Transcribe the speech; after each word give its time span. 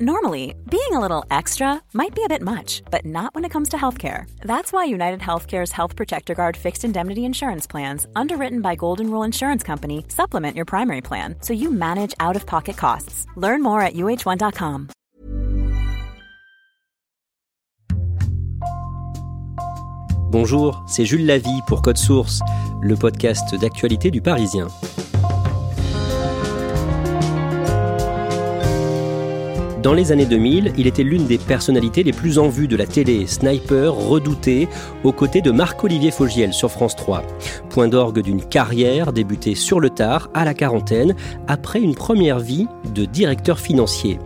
Normally, 0.00 0.54
being 0.70 0.92
a 0.92 1.00
little 1.00 1.24
extra 1.30 1.82
might 1.92 2.14
be 2.14 2.24
a 2.24 2.28
bit 2.28 2.40
much, 2.40 2.82
but 2.90 3.04
not 3.04 3.34
when 3.34 3.44
it 3.44 3.50
comes 3.50 3.68
to 3.68 3.76
healthcare. 3.76 4.24
That's 4.40 4.72
why 4.72 4.84
United 4.84 5.20
Healthcare's 5.20 5.72
Health 5.72 5.96
Protector 5.96 6.34
Guard 6.34 6.56
fixed 6.56 6.84
indemnity 6.84 7.24
insurance 7.24 7.66
plans, 7.66 8.06
underwritten 8.16 8.62
by 8.62 8.74
Golden 8.74 9.10
Rule 9.10 9.22
Insurance 9.22 9.62
Company, 9.62 10.04
supplement 10.08 10.56
your 10.56 10.64
primary 10.64 11.02
plan 11.02 11.36
so 11.40 11.52
you 11.52 11.70
manage 11.70 12.14
out 12.20 12.36
of 12.36 12.46
pocket 12.46 12.76
costs. 12.76 13.26
Learn 13.36 13.62
more 13.62 13.82
at 13.82 13.92
uh1.com. 13.94 14.88
Bonjour, 20.30 20.82
c'est 20.88 21.04
Jules 21.04 21.26
Lavie 21.26 21.60
pour 21.66 21.82
Code 21.82 21.98
Source, 21.98 22.40
le 22.80 22.96
podcast 22.96 23.54
d'actualité 23.54 24.10
du 24.10 24.22
Parisien. 24.22 24.68
Dans 29.82 29.94
les 29.94 30.12
années 30.12 30.26
2000, 30.26 30.74
il 30.78 30.86
était 30.86 31.02
l'une 31.02 31.26
des 31.26 31.38
personnalités 31.38 32.04
les 32.04 32.12
plus 32.12 32.38
en 32.38 32.48
vue 32.48 32.68
de 32.68 32.76
la 32.76 32.86
télé, 32.86 33.26
sniper 33.26 33.92
redouté, 33.92 34.68
aux 35.02 35.10
côtés 35.10 35.40
de 35.40 35.50
Marc-Olivier 35.50 36.12
Fogiel 36.12 36.52
sur 36.52 36.70
France 36.70 36.94
3. 36.94 37.24
Point 37.68 37.88
d'orgue 37.88 38.22
d'une 38.22 38.44
carrière 38.44 39.12
débutée 39.12 39.56
sur 39.56 39.80
le 39.80 39.90
tard, 39.90 40.30
à 40.34 40.44
la 40.44 40.54
quarantaine, 40.54 41.16
après 41.48 41.80
une 41.80 41.96
première 41.96 42.38
vie 42.38 42.68
de 42.94 43.04
directeur 43.04 43.58
financier. 43.58 44.20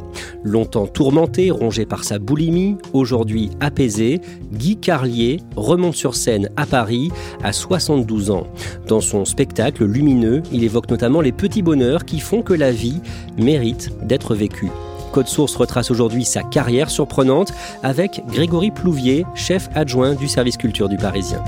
Longtemps 0.44 0.86
tourmenté, 0.86 1.50
rongé 1.50 1.86
par 1.86 2.04
sa 2.04 2.18
boulimie, 2.18 2.76
aujourd'hui 2.92 3.50
apaisé, 3.60 4.20
Guy 4.52 4.76
Carlier 4.76 5.40
remonte 5.56 5.96
sur 5.96 6.16
scène 6.16 6.50
à 6.56 6.66
Paris 6.66 7.10
à 7.42 7.54
72 7.54 8.30
ans. 8.30 8.46
Dans 8.88 9.00
son 9.00 9.24
spectacle 9.24 9.86
lumineux, 9.86 10.42
il 10.52 10.64
évoque 10.64 10.90
notamment 10.90 11.22
les 11.22 11.32
petits 11.32 11.62
bonheurs 11.62 12.04
qui 12.04 12.20
font 12.20 12.42
que 12.42 12.52
la 12.52 12.72
vie 12.72 13.00
mérite 13.38 13.90
d'être 14.06 14.34
vécue. 14.34 14.70
Code 15.16 15.28
Source 15.28 15.56
retrace 15.56 15.90
aujourd'hui 15.90 16.26
sa 16.26 16.42
carrière 16.42 16.90
surprenante 16.90 17.50
avec 17.82 18.22
Grégory 18.28 18.70
Plouvier, 18.70 19.24
chef 19.34 19.70
adjoint 19.74 20.14
du 20.14 20.28
service 20.28 20.58
culture 20.58 20.90
du 20.90 20.98
Parisien. 20.98 21.42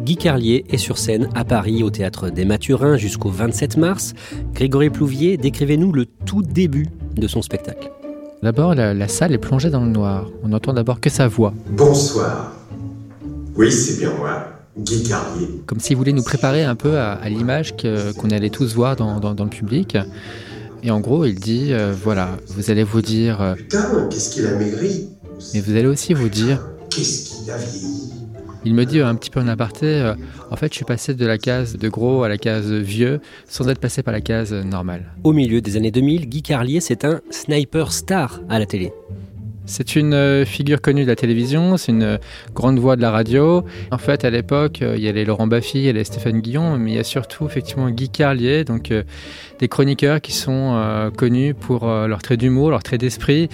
Guy 0.00 0.18
Carlier 0.18 0.66
est 0.68 0.76
sur 0.76 0.98
scène 0.98 1.30
à 1.34 1.46
Paris 1.46 1.82
au 1.82 1.88
théâtre 1.88 2.28
des 2.28 2.44
Mathurins 2.44 2.98
jusqu'au 2.98 3.30
27 3.30 3.78
mars. 3.78 4.12
Grégory 4.52 4.90
Plouvier, 4.90 5.38
décrivez-nous 5.38 5.90
le 5.90 6.04
tout 6.04 6.42
début 6.42 6.88
de 7.16 7.26
son 7.28 7.40
spectacle. 7.40 7.90
D'abord, 8.42 8.74
la, 8.74 8.92
la, 8.92 9.08
salle 9.08 9.32
est 9.32 9.38
plongée 9.38 9.70
dans 9.70 9.80
le 9.80 9.90
noir. 9.90 10.26
On 10.42 10.48
n'entend 10.48 10.74
d'abord 10.74 11.00
que 11.00 11.08
sa 11.08 11.28
voix. 11.28 11.54
Bonsoir. 11.70 12.63
Oui, 13.56 13.70
c'est 13.70 13.98
bien 13.98 14.12
moi, 14.14 14.48
Guy 14.76 15.04
Carlier. 15.04 15.48
Comme 15.66 15.78
s'il 15.78 15.96
voulait 15.96 16.12
nous 16.12 16.24
préparer 16.24 16.64
un 16.64 16.74
peu 16.74 16.98
à, 16.98 17.12
à 17.12 17.28
l'image 17.28 17.74
qu'on 17.76 18.30
allait 18.30 18.50
tous 18.50 18.74
voir 18.74 18.96
dans, 18.96 19.20
dans, 19.20 19.34
dans, 19.34 19.44
le 19.44 19.50
public. 19.50 19.96
Et 20.82 20.90
en 20.90 21.00
gros, 21.00 21.24
il 21.24 21.36
dit 21.36 21.68
euh, 21.72 21.92
voilà, 21.92 22.36
vous 22.48 22.70
allez 22.70 22.82
vous 22.82 23.00
dire. 23.00 23.40
Euh, 23.40 23.54
Putain, 23.54 24.08
qu'est-ce 24.10 24.30
qu'il 24.30 24.46
a 24.46 24.56
maigri 24.56 25.08
Mais 25.54 25.60
vous 25.60 25.76
allez 25.76 25.86
aussi 25.86 26.14
vous 26.14 26.28
dire. 26.28 26.66
Qu'est-ce 26.90 27.42
qu'il 27.42 27.50
a 27.50 27.56
vieilli 27.56 28.10
il 28.66 28.74
me 28.74 28.86
dit 28.86 29.00
un 29.00 29.14
petit 29.14 29.28
peu 29.28 29.40
en 29.40 29.48
aparté, 29.48 29.84
euh, 29.84 30.14
en 30.50 30.56
fait, 30.56 30.68
je 30.72 30.76
suis 30.76 30.86
passé 30.86 31.12
de 31.12 31.26
la 31.26 31.36
case 31.36 31.76
de 31.76 31.88
gros 31.90 32.22
à 32.22 32.30
la 32.30 32.38
case 32.38 32.72
vieux 32.72 33.20
sans 33.46 33.68
être 33.68 33.78
passé 33.78 34.02
par 34.02 34.12
la 34.14 34.22
case 34.22 34.54
normale. 34.54 35.12
Au 35.22 35.34
milieu 35.34 35.60
des 35.60 35.76
années 35.76 35.90
2000, 35.90 36.30
Guy 36.30 36.40
Carlier, 36.40 36.80
c'est 36.80 37.04
un 37.04 37.20
sniper 37.28 37.92
star 37.92 38.40
à 38.48 38.58
la 38.58 38.64
télé. 38.64 38.90
C'est 39.66 39.96
une 39.96 40.12
euh, 40.12 40.44
figure 40.44 40.80
connue 40.80 41.04
de 41.04 41.08
la 41.08 41.16
télévision, 41.16 41.76
c'est 41.76 41.92
une 41.92 42.02
euh, 42.02 42.18
grande 42.54 42.78
voix 42.78 42.96
de 42.96 43.02
la 43.02 43.10
radio. 43.10 43.64
En 43.90 43.98
fait, 43.98 44.24
à 44.24 44.30
l'époque, 44.30 44.80
il 44.82 45.02
y 45.02 45.08
avait 45.08 45.24
Laurent 45.24 45.46
Baffy, 45.46 45.78
il 45.78 45.84
y 45.84 45.88
avait 45.88 46.04
Stéphane 46.04 46.40
Guillon, 46.40 46.76
mais 46.78 46.92
il 46.92 46.96
y 46.96 46.98
a 46.98 47.04
surtout 47.04 47.46
effectivement 47.46 47.88
Guy 47.90 48.10
Carlier, 48.10 48.64
donc 48.64 48.92
des 49.58 49.68
chroniqueurs 49.68 50.20
qui 50.20 50.32
sont 50.32 51.10
connus 51.16 51.54
pour 51.54 51.86
leur 51.86 52.20
trait 52.22 52.36
d'humour, 52.36 52.70
leur 52.70 52.82
trait 52.82 52.98
d'esprit, 52.98 53.48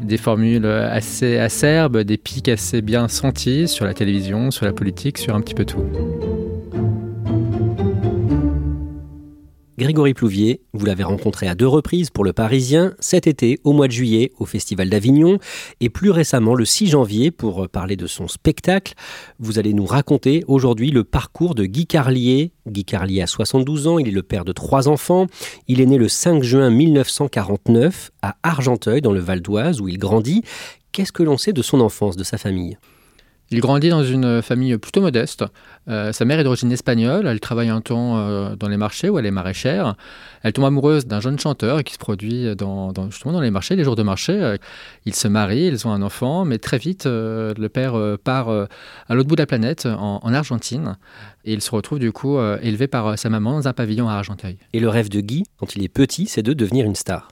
des 0.00 0.16
formules 0.16 0.66
assez 0.66 1.38
acerbes, 1.38 1.98
des 1.98 2.16
pics 2.16 2.48
assez 2.48 2.82
bien 2.82 3.08
sentis 3.08 3.68
sur 3.68 3.84
la 3.84 3.94
télévision, 3.94 4.50
sur 4.50 4.66
la 4.66 4.72
politique, 4.72 5.18
sur 5.18 5.34
un 5.34 5.40
petit 5.40 5.54
peu 5.54 5.64
tout. 5.64 5.84
Grégory 9.78 10.14
Plouvier, 10.14 10.62
vous 10.72 10.86
l'avez 10.86 11.04
rencontré 11.04 11.48
à 11.48 11.54
deux 11.54 11.66
reprises 11.66 12.08
pour 12.08 12.24
le 12.24 12.32
Parisien, 12.32 12.94
cet 12.98 13.26
été 13.26 13.60
au 13.62 13.74
mois 13.74 13.88
de 13.88 13.92
juillet 13.92 14.32
au 14.38 14.46
Festival 14.46 14.88
d'Avignon 14.88 15.38
et 15.80 15.90
plus 15.90 16.08
récemment 16.08 16.54
le 16.54 16.64
6 16.64 16.86
janvier 16.86 17.30
pour 17.30 17.68
parler 17.68 17.94
de 17.96 18.06
son 18.06 18.26
spectacle. 18.26 18.94
Vous 19.38 19.58
allez 19.58 19.74
nous 19.74 19.84
raconter 19.84 20.44
aujourd'hui 20.48 20.90
le 20.90 21.04
parcours 21.04 21.54
de 21.54 21.66
Guy 21.66 21.86
Carlier. 21.86 22.52
Guy 22.66 22.86
Carlier 22.86 23.20
a 23.20 23.26
72 23.26 23.86
ans, 23.86 23.98
il 23.98 24.08
est 24.08 24.12
le 24.12 24.22
père 24.22 24.46
de 24.46 24.52
trois 24.52 24.88
enfants. 24.88 25.26
Il 25.68 25.82
est 25.82 25.86
né 25.86 25.98
le 25.98 26.08
5 26.08 26.42
juin 26.42 26.70
1949 26.70 28.12
à 28.22 28.36
Argenteuil 28.42 29.02
dans 29.02 29.12
le 29.12 29.20
Val 29.20 29.42
d'Oise 29.42 29.82
où 29.82 29.88
il 29.88 29.98
grandit. 29.98 30.42
Qu'est-ce 30.92 31.12
que 31.12 31.22
l'on 31.22 31.36
sait 31.36 31.52
de 31.52 31.60
son 31.60 31.82
enfance, 31.82 32.16
de 32.16 32.24
sa 32.24 32.38
famille? 32.38 32.78
Il 33.50 33.60
grandit 33.60 33.90
dans 33.90 34.02
une 34.02 34.42
famille 34.42 34.76
plutôt 34.76 35.00
modeste. 35.00 35.44
Euh, 35.88 36.12
sa 36.12 36.24
mère 36.24 36.40
est 36.40 36.44
d'origine 36.44 36.72
espagnole. 36.72 37.26
Elle 37.26 37.38
travaille 37.38 37.68
un 37.68 37.80
temps 37.80 38.16
euh, 38.16 38.56
dans 38.56 38.68
les 38.68 38.76
marchés 38.76 39.08
où 39.08 39.18
elle 39.18 39.26
est 39.26 39.30
maraîchère. 39.30 39.94
Elle 40.42 40.52
tombe 40.52 40.64
amoureuse 40.64 41.06
d'un 41.06 41.20
jeune 41.20 41.38
chanteur 41.38 41.84
qui 41.84 41.94
se 41.94 41.98
produit 41.98 42.56
dans, 42.56 42.92
justement 43.08 43.32
dans 43.32 43.40
les 43.40 43.52
marchés, 43.52 43.76
les 43.76 43.84
jours 43.84 43.94
de 43.94 44.02
marché. 44.02 44.56
Ils 45.04 45.14
se 45.14 45.28
marient, 45.28 45.68
ils 45.68 45.86
ont 45.86 45.92
un 45.92 46.02
enfant, 46.02 46.44
mais 46.44 46.58
très 46.58 46.78
vite, 46.78 47.06
euh, 47.06 47.54
le 47.56 47.68
père 47.68 47.94
part 48.24 48.48
à 48.48 49.14
l'autre 49.14 49.28
bout 49.28 49.36
de 49.36 49.42
la 49.42 49.46
planète, 49.46 49.86
en, 49.86 50.20
en, 50.22 50.34
Argentine. 50.34 50.96
Et 51.44 51.52
il 51.52 51.62
se 51.62 51.70
retrouve 51.70 51.98
du 51.98 52.12
coup 52.12 52.38
élevé 52.38 52.88
par 52.88 53.18
sa 53.18 53.30
maman 53.30 53.52
dans 53.52 53.68
un 53.68 53.72
pavillon 53.72 54.08
à 54.08 54.14
Argenteuil. 54.14 54.58
Et 54.72 54.80
le 54.80 54.88
rêve 54.88 55.08
de 55.08 55.20
Guy, 55.20 55.44
quand 55.58 55.76
il 55.76 55.84
est 55.84 55.88
petit, 55.88 56.26
c'est 56.26 56.42
de 56.42 56.52
devenir 56.52 56.84
une 56.84 56.96
star. 56.96 57.28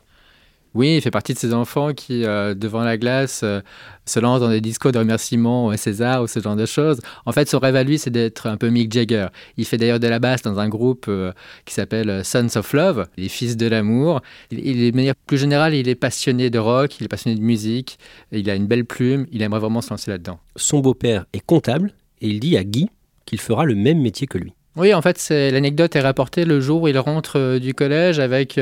Oui, 0.75 0.97
il 0.97 1.01
fait 1.01 1.13
partie 1.13 1.35
de 1.35 1.39
ces 1.39 1.55
enfants 1.55 1.93
qui, 1.93 2.25
euh, 2.25 2.55
devant 2.55 2.83
la 2.83 2.99
glace, 2.99 3.43
euh, 3.45 3.61
se 4.07 4.19
lancent 4.19 4.41
dans 4.41 4.51
des 4.51 4.61
discours 4.61 4.91
de 4.91 4.99
remerciement 4.99 5.67
au 5.67 5.77
César 5.77 6.21
ou 6.23 6.27
ce 6.27 6.41
genre 6.41 6.57
de 6.57 6.67
choses. 6.67 7.01
En 7.27 7.33
fait, 7.33 7.49
son 7.49 7.61
rêve 7.61 7.77
à 7.77 7.85
lui, 7.85 7.97
c'est 7.97 8.11
d'être 8.11 8.49
un 8.49 8.57
peu 8.57 8.71
Mick 8.71 8.93
Jagger. 8.93 9.29
Il 9.57 9.67
fait 9.67 9.77
d'ailleurs 9.77 10.01
de 10.01 10.09
la 10.09 10.19
basse 10.19 10.43
dans 10.43 10.59
un 10.59 10.69
groupe 10.69 11.07
euh, 11.09 11.33
qui 11.65 11.75
s'appelle 11.75 12.25
Sons 12.25 12.57
of 12.57 12.73
Love, 12.73 13.07
les 13.17 13.29
fils 13.29 13.57
de 13.57 13.69
l'amour. 13.69 14.21
Il, 14.51 14.67
il, 14.67 14.91
de 14.91 14.97
manière 14.97 15.15
plus 15.15 15.39
générale, 15.39 15.75
il 15.75 15.89
est 15.89 15.95
passionné 15.95 16.51
de 16.51 16.59
rock, 16.59 16.99
il 16.99 17.05
est 17.05 17.09
passionné 17.09 17.37
de 17.37 17.43
musique, 17.43 17.99
il 18.33 18.51
a 18.51 18.57
une 18.57 18.67
belle 18.67 18.85
plume, 18.85 19.27
il 19.31 19.43
aimerait 19.43 19.61
vraiment 19.61 19.81
se 19.81 19.91
lancer 19.91 20.11
là-dedans. 20.11 20.41
Son 20.57 20.81
beau-père 20.81 21.27
est 21.33 21.47
comptable 21.47 21.95
et 22.21 22.27
il 22.29 22.41
dit 22.41 22.57
à 22.57 22.65
Guy 22.65 22.91
qu'il 23.27 23.41
fera 23.41 23.65
le 23.65 23.77
même 23.77 24.01
métier 24.01 24.27
que 24.27 24.39
lui. 24.39 24.55
Oui, 24.75 24.93
en 24.93 25.03
fait, 25.03 25.25
l'anecdote 25.31 25.95
est 25.95 26.01
rapportée 26.01 26.45
le 26.45 26.61
jour 26.61 26.83
où 26.83 26.89
il 26.89 26.99
rentre 26.99 27.59
du 27.59 27.75
collège 27.75 28.19
avec... 28.19 28.59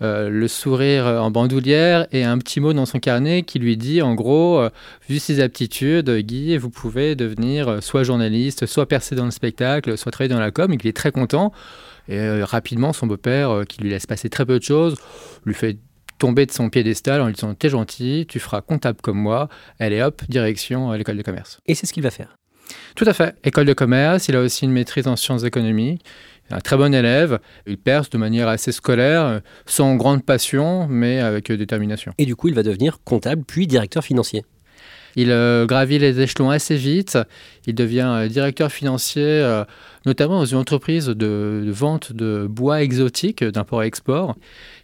Euh, 0.00 0.28
le 0.28 0.46
sourire 0.46 1.06
en 1.06 1.32
bandoulière 1.32 2.06
et 2.12 2.22
un 2.22 2.38
petit 2.38 2.60
mot 2.60 2.72
dans 2.72 2.86
son 2.86 3.00
carnet 3.00 3.42
qui 3.42 3.58
lui 3.58 3.76
dit 3.76 4.00
en 4.00 4.14
gros, 4.14 4.60
euh, 4.60 4.70
vu 5.08 5.18
ses 5.18 5.40
aptitudes, 5.40 6.08
Guy, 6.08 6.56
vous 6.56 6.70
pouvez 6.70 7.16
devenir 7.16 7.68
euh, 7.68 7.80
soit 7.80 8.04
journaliste, 8.04 8.66
soit 8.66 8.86
percer 8.86 9.16
dans 9.16 9.24
le 9.24 9.32
spectacle, 9.32 9.98
soit 9.98 10.12
travailler 10.12 10.32
dans 10.32 10.40
la 10.40 10.52
com, 10.52 10.72
et 10.72 10.76
qu'il 10.76 10.88
est 10.88 10.96
très 10.96 11.10
content. 11.10 11.52
Et 12.10 12.42
rapidement, 12.42 12.94
son 12.94 13.06
beau-père, 13.06 13.64
qui 13.68 13.82
lui 13.82 13.90
laisse 13.90 14.06
passer 14.06 14.30
très 14.30 14.46
peu 14.46 14.58
de 14.58 14.64
choses, 14.64 14.94
lui 15.44 15.52
fait 15.52 15.76
tomber 16.18 16.46
de 16.46 16.52
son 16.52 16.70
piédestal 16.70 17.20
en 17.20 17.26
lui 17.26 17.34
disant 17.34 17.52
T'es 17.52 17.68
gentil, 17.68 18.24
tu 18.26 18.38
feras 18.38 18.62
comptable 18.62 19.02
comme 19.02 19.18
moi. 19.18 19.50
Allez 19.78 20.00
hop, 20.00 20.22
direction 20.26 20.90
l'école 20.92 21.18
de 21.18 21.22
commerce. 21.22 21.58
Et 21.66 21.74
c'est 21.74 21.84
ce 21.84 21.92
qu'il 21.92 22.02
va 22.02 22.10
faire. 22.10 22.38
Tout 22.94 23.04
à 23.06 23.12
fait. 23.12 23.34
École 23.44 23.66
de 23.66 23.74
commerce, 23.74 24.28
il 24.28 24.36
a 24.36 24.40
aussi 24.40 24.64
une 24.64 24.72
maîtrise 24.72 25.06
en 25.06 25.16
sciences 25.16 25.44
économiques 25.44 26.02
un 26.50 26.60
très 26.60 26.76
bon 26.76 26.94
élève. 26.94 27.38
Il 27.66 27.78
perce 27.78 28.10
de 28.10 28.18
manière 28.18 28.48
assez 28.48 28.72
scolaire, 28.72 29.40
sans 29.66 29.96
grande 29.96 30.24
passion, 30.24 30.86
mais 30.88 31.20
avec 31.20 31.50
détermination. 31.52 32.12
Et 32.18 32.26
du 32.26 32.36
coup, 32.36 32.48
il 32.48 32.54
va 32.54 32.62
devenir 32.62 32.98
comptable 33.04 33.42
puis 33.46 33.66
directeur 33.66 34.02
financier. 34.04 34.44
Il 35.16 35.32
euh, 35.32 35.66
gravit 35.66 35.98
les 35.98 36.20
échelons 36.20 36.50
assez 36.50 36.76
vite. 36.76 37.18
Il 37.66 37.74
devient 37.74 38.06
euh, 38.08 38.28
directeur 38.28 38.70
financier, 38.70 39.24
euh, 39.24 39.64
notamment 40.08 40.38
dans 40.38 40.44
une 40.44 40.58
entreprise 40.58 41.06
de, 41.06 41.64
vente 41.68 42.12
de 42.12 42.46
bois 42.48 42.82
exotique 42.82 43.44
d'import-export. 43.44 44.34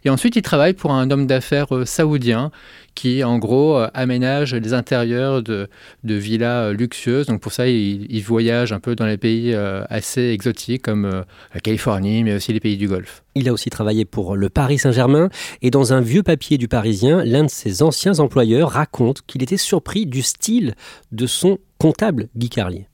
Et 0.05 0.09
ensuite, 0.09 0.35
il 0.35 0.43
travaille 0.43 0.73
pour 0.73 0.91
un 0.91 1.09
homme 1.09 1.25
d'affaires 1.27 1.67
saoudien 1.85 2.51
qui, 2.93 3.23
en 3.23 3.39
gros, 3.39 3.77
aménage 3.93 4.53
les 4.53 4.73
intérieurs 4.73 5.41
de, 5.41 5.67
de 6.03 6.13
villas 6.13 6.71
luxueuses. 6.71 7.25
Donc 7.25 7.41
pour 7.41 7.51
ça, 7.51 7.67
il, 7.67 8.21
voyage 8.21 8.71
un 8.71 8.79
peu 8.79 8.95
dans 8.95 9.05
les 9.05 9.17
pays 9.17 9.53
assez 9.89 10.21
exotiques 10.21 10.83
comme 10.83 11.23
la 11.53 11.59
Californie, 11.59 12.23
mais 12.23 12.35
aussi 12.35 12.53
les 12.53 12.59
pays 12.59 12.77
du 12.77 12.87
Golfe. 12.87 13.23
Il 13.35 13.49
a 13.49 13.53
aussi 13.53 13.69
travaillé 13.69 14.05
pour 14.05 14.37
le 14.37 14.47
Paris 14.47 14.77
Saint-Germain 14.77 15.29
et 15.61 15.69
dans 15.69 15.91
un 15.91 15.99
vieux 15.99 16.23
papier 16.23 16.57
du 16.57 16.69
Parisien, 16.69 17.23
l'un 17.25 17.43
de 17.43 17.49
ses 17.49 17.83
anciens 17.83 18.19
employeurs 18.19 18.69
raconte 18.69 19.23
qu'il 19.27 19.43
était 19.43 19.57
surpris 19.57 20.05
du 20.05 20.21
style 20.21 20.75
de 21.11 21.27
son 21.27 21.57
comptable 21.77 22.29
Guy 22.35 22.49
Carlier. 22.49 22.87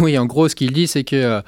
Oui, 0.00 0.16
en 0.16 0.26
gros, 0.26 0.48
ce 0.48 0.54
qu'il 0.54 0.72
dit, 0.72 0.86
c'est 0.86 1.04
qu'il 1.04 1.18
euh, 1.18 1.40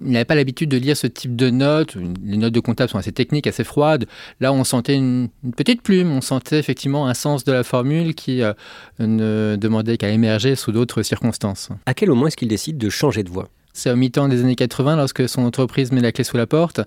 n'avait 0.00 0.24
pas 0.24 0.34
l'habitude 0.34 0.68
de 0.70 0.76
lire 0.76 0.96
ce 0.96 1.06
type 1.06 1.34
de 1.34 1.50
notes. 1.50 1.96
Les 2.24 2.36
notes 2.36 2.52
de 2.52 2.60
comptable 2.60 2.90
sont 2.90 2.98
assez 2.98 3.12
techniques, 3.12 3.46
assez 3.46 3.64
froides. 3.64 4.06
Là, 4.40 4.52
on 4.52 4.62
sentait 4.64 4.94
une, 4.94 5.28
une 5.42 5.54
petite 5.54 5.82
plume, 5.82 6.10
on 6.10 6.20
sentait 6.20 6.58
effectivement 6.58 7.06
un 7.06 7.14
sens 7.14 7.44
de 7.44 7.52
la 7.52 7.64
formule 7.64 8.14
qui 8.14 8.42
euh, 8.42 8.52
ne 9.00 9.56
demandait 9.56 9.96
qu'à 9.96 10.10
émerger 10.10 10.54
sous 10.54 10.72
d'autres 10.72 11.02
circonstances. 11.02 11.70
À 11.86 11.94
quel 11.94 12.10
moment 12.10 12.26
est-ce 12.26 12.36
qu'il 12.36 12.48
décide 12.48 12.78
de 12.78 12.90
changer 12.90 13.22
de 13.22 13.30
voix? 13.30 13.48
C'est 13.74 13.90
au 13.90 13.96
mi-temps 13.96 14.28
des 14.28 14.40
années 14.40 14.54
80 14.54 14.96
lorsque 14.96 15.28
son 15.28 15.42
entreprise 15.42 15.92
met 15.92 16.00
la 16.00 16.12
clé 16.12 16.24
sous 16.24 16.36
la 16.36 16.46
porte. 16.46 16.80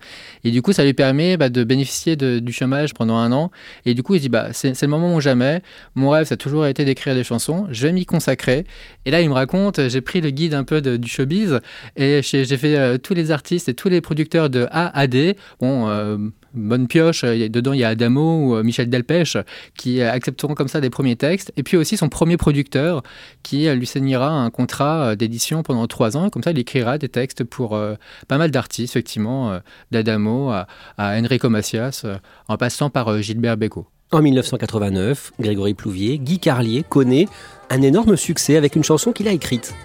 Et 0.44 0.52
du 0.52 0.62
coup, 0.62 0.74
ça 0.74 0.84
lui 0.84 0.94
permet 0.94 1.38
bah, 1.38 1.50
de 1.50 1.64
bénéficier 1.64 2.16
de, 2.16 2.40
du 2.40 2.54
chômage 2.54 2.94
pendant 2.94 3.18
un 3.18 3.32
an. 3.32 3.52
Et 3.86 3.94
du 3.94 4.04
coup, 4.04 4.16
il 4.16 4.22
dit, 4.22 4.30
bah, 4.30 4.48
c'est 4.54 4.82
le 4.82 4.88
moment 4.88 5.14
ou 5.14 5.22
jamais. 5.22 5.62
Mon 5.96 6.10
rêve, 6.10 6.26
ça 6.26 6.34
a 6.34 6.38
toujours 6.38 6.66
été 6.66 6.86
d'écrire 6.86 7.14
des 7.14 7.26
chansons. 7.26 7.68
Je 7.70 7.86
vais 7.86 7.94
m'y 7.94 8.06
consacrer. 8.06 8.66
Et 9.06 9.12
là, 9.12 9.22
il 9.22 9.30
me 9.30 9.34
raconte, 9.34 9.88
j'ai 9.90 10.02
pris 10.02 10.22
le 10.22 10.30
guide 10.30 10.54
un 10.54 10.64
peu 10.64 10.82
de, 10.82 10.96
du 10.96 11.10
showbiz 11.10 11.60
et 11.98 12.22
j'ai 12.24 12.58
fait 12.58 12.78
euh, 12.78 12.98
tous 12.98 13.14
les 13.14 13.32
artistes 13.32 13.68
et 13.68 13.74
tous 13.74 13.90
les 13.90 14.02
producteurs 14.02 14.50
de 14.50 14.68
A 14.72 14.98
à 14.98 15.08
D. 15.08 15.36
Bon, 15.60 15.90
euh, 15.90 16.18
bonne 16.54 16.88
pioche. 16.88 17.24
Dedans, 17.24 17.74
il 17.74 17.80
y 17.80 17.84
a 17.84 17.90
Adamo 17.90 18.48
ou 18.48 18.56
euh, 18.56 18.64
Michel 18.64 18.90
Delpech 18.90 19.38
qui 19.78 20.02
accepteront 20.02 20.54
comme 20.54 20.68
ça 20.68 20.82
des 20.82 20.90
premiers 20.90 21.16
textes. 21.16 21.52
Et 21.58 21.64
puis 21.64 21.78
aussi 21.78 21.98
son 21.98 22.10
premier 22.10 22.38
producteur 22.38 23.04
qui 23.44 23.68
euh, 23.68 23.76
lui 23.76 23.86
signera 23.86 24.30
un 24.30 24.50
contrat 24.50 25.10
euh, 25.10 25.16
d'édition 25.16 25.64
pendant 25.64 25.88
trois 25.88 26.18
ans. 26.18 26.30
Comme 26.30 26.44
ça, 26.44 26.52
il 26.52 26.60
écrira 26.60 26.98
des 26.98 27.10
textes 27.10 27.44
pour 27.44 27.80
pas 28.28 28.38
mal 28.38 28.52
d'artistes, 28.52 28.96
effectivement, 28.96 29.60
d'Adamo 29.92 30.50
à, 30.50 30.68
Enrico 30.98 31.50
Macias, 31.50 32.06
en 32.48 32.58
passant 32.58 32.90
par 32.90 33.22
Gilbert 33.22 33.58
Bécaud. 33.58 33.88
En 34.12 34.22
1989, 34.22 35.34
Grégory 35.40 35.74
Plouvier, 35.74 36.18
Guy 36.18 36.40
Carlier 36.40 36.84
connaît 36.88 37.28
un 37.70 37.82
énorme 37.82 38.16
succès 38.16 38.58
avec 38.58 38.76
une 38.76 38.84
chanson 38.84 39.12
qu'il 39.12 39.28
a 39.28 39.32
écrite. 39.32 39.76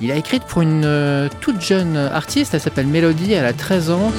Il 0.00 0.10
a 0.10 0.16
écrite 0.16 0.44
pour 0.44 0.62
une 0.62 1.28
toute 1.40 1.60
jeune 1.60 1.96
artiste, 1.96 2.54
elle 2.54 2.60
s'appelle 2.60 2.86
Mélodie, 2.86 3.32
elle 3.32 3.46
a 3.46 3.52
13 3.52 3.90
ans. 3.90 4.12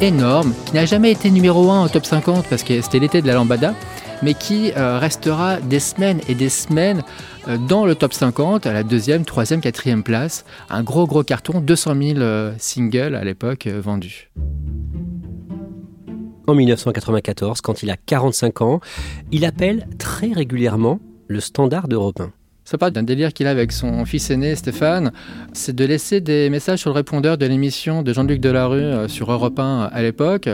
Énorme, 0.00 0.52
qui 0.66 0.74
n'a 0.74 0.86
jamais 0.86 1.12
été 1.12 1.30
numéro 1.30 1.70
1 1.70 1.84
au 1.84 1.88
top 1.88 2.06
50 2.06 2.46
parce 2.48 2.62
que 2.62 2.80
c'était 2.80 2.98
l'été 2.98 3.22
de 3.22 3.26
la 3.26 3.34
lambada, 3.34 3.74
mais 4.22 4.34
qui 4.34 4.72
euh, 4.76 4.98
restera 4.98 5.60
des 5.60 5.80
semaines 5.80 6.20
et 6.28 6.34
des 6.34 6.48
semaines 6.48 7.02
euh, 7.48 7.58
dans 7.58 7.86
le 7.86 7.94
top 7.94 8.12
50, 8.12 8.66
à 8.66 8.72
la 8.72 8.82
deuxième, 8.82 9.24
troisième, 9.24 9.60
quatrième 9.60 10.02
place. 10.02 10.44
Un 10.70 10.82
gros 10.82 11.06
gros 11.06 11.22
carton, 11.22 11.60
200 11.60 11.94
000 12.00 12.18
euh, 12.18 12.52
singles 12.58 13.14
à 13.14 13.24
l'époque 13.24 13.66
vendus. 13.66 14.30
En 16.46 16.54
1994, 16.54 17.60
quand 17.60 17.82
il 17.82 17.90
a 17.90 17.96
45 17.96 18.62
ans, 18.62 18.80
il 19.32 19.44
appelle 19.44 19.88
très 19.98 20.32
régulièrement 20.32 21.00
le 21.26 21.40
standard 21.40 21.86
européen. 21.90 22.32
Ça 22.66 22.78
parle 22.78 22.90
d'un 22.90 23.04
délire 23.04 23.32
qu'il 23.32 23.46
a 23.46 23.50
avec 23.50 23.70
son 23.70 24.04
fils 24.04 24.28
aîné 24.28 24.56
Stéphane, 24.56 25.12
c'est 25.52 25.76
de 25.76 25.84
laisser 25.84 26.20
des 26.20 26.50
messages 26.50 26.80
sur 26.80 26.90
le 26.90 26.96
répondeur 26.96 27.38
de 27.38 27.46
l'émission 27.46 28.02
de 28.02 28.12
Jean-Luc 28.12 28.40
Delarue 28.40 28.80
euh, 28.80 29.06
sur 29.06 29.30
Europe 29.30 29.60
1 29.60 29.84
à 29.92 30.02
l'époque, 30.02 30.48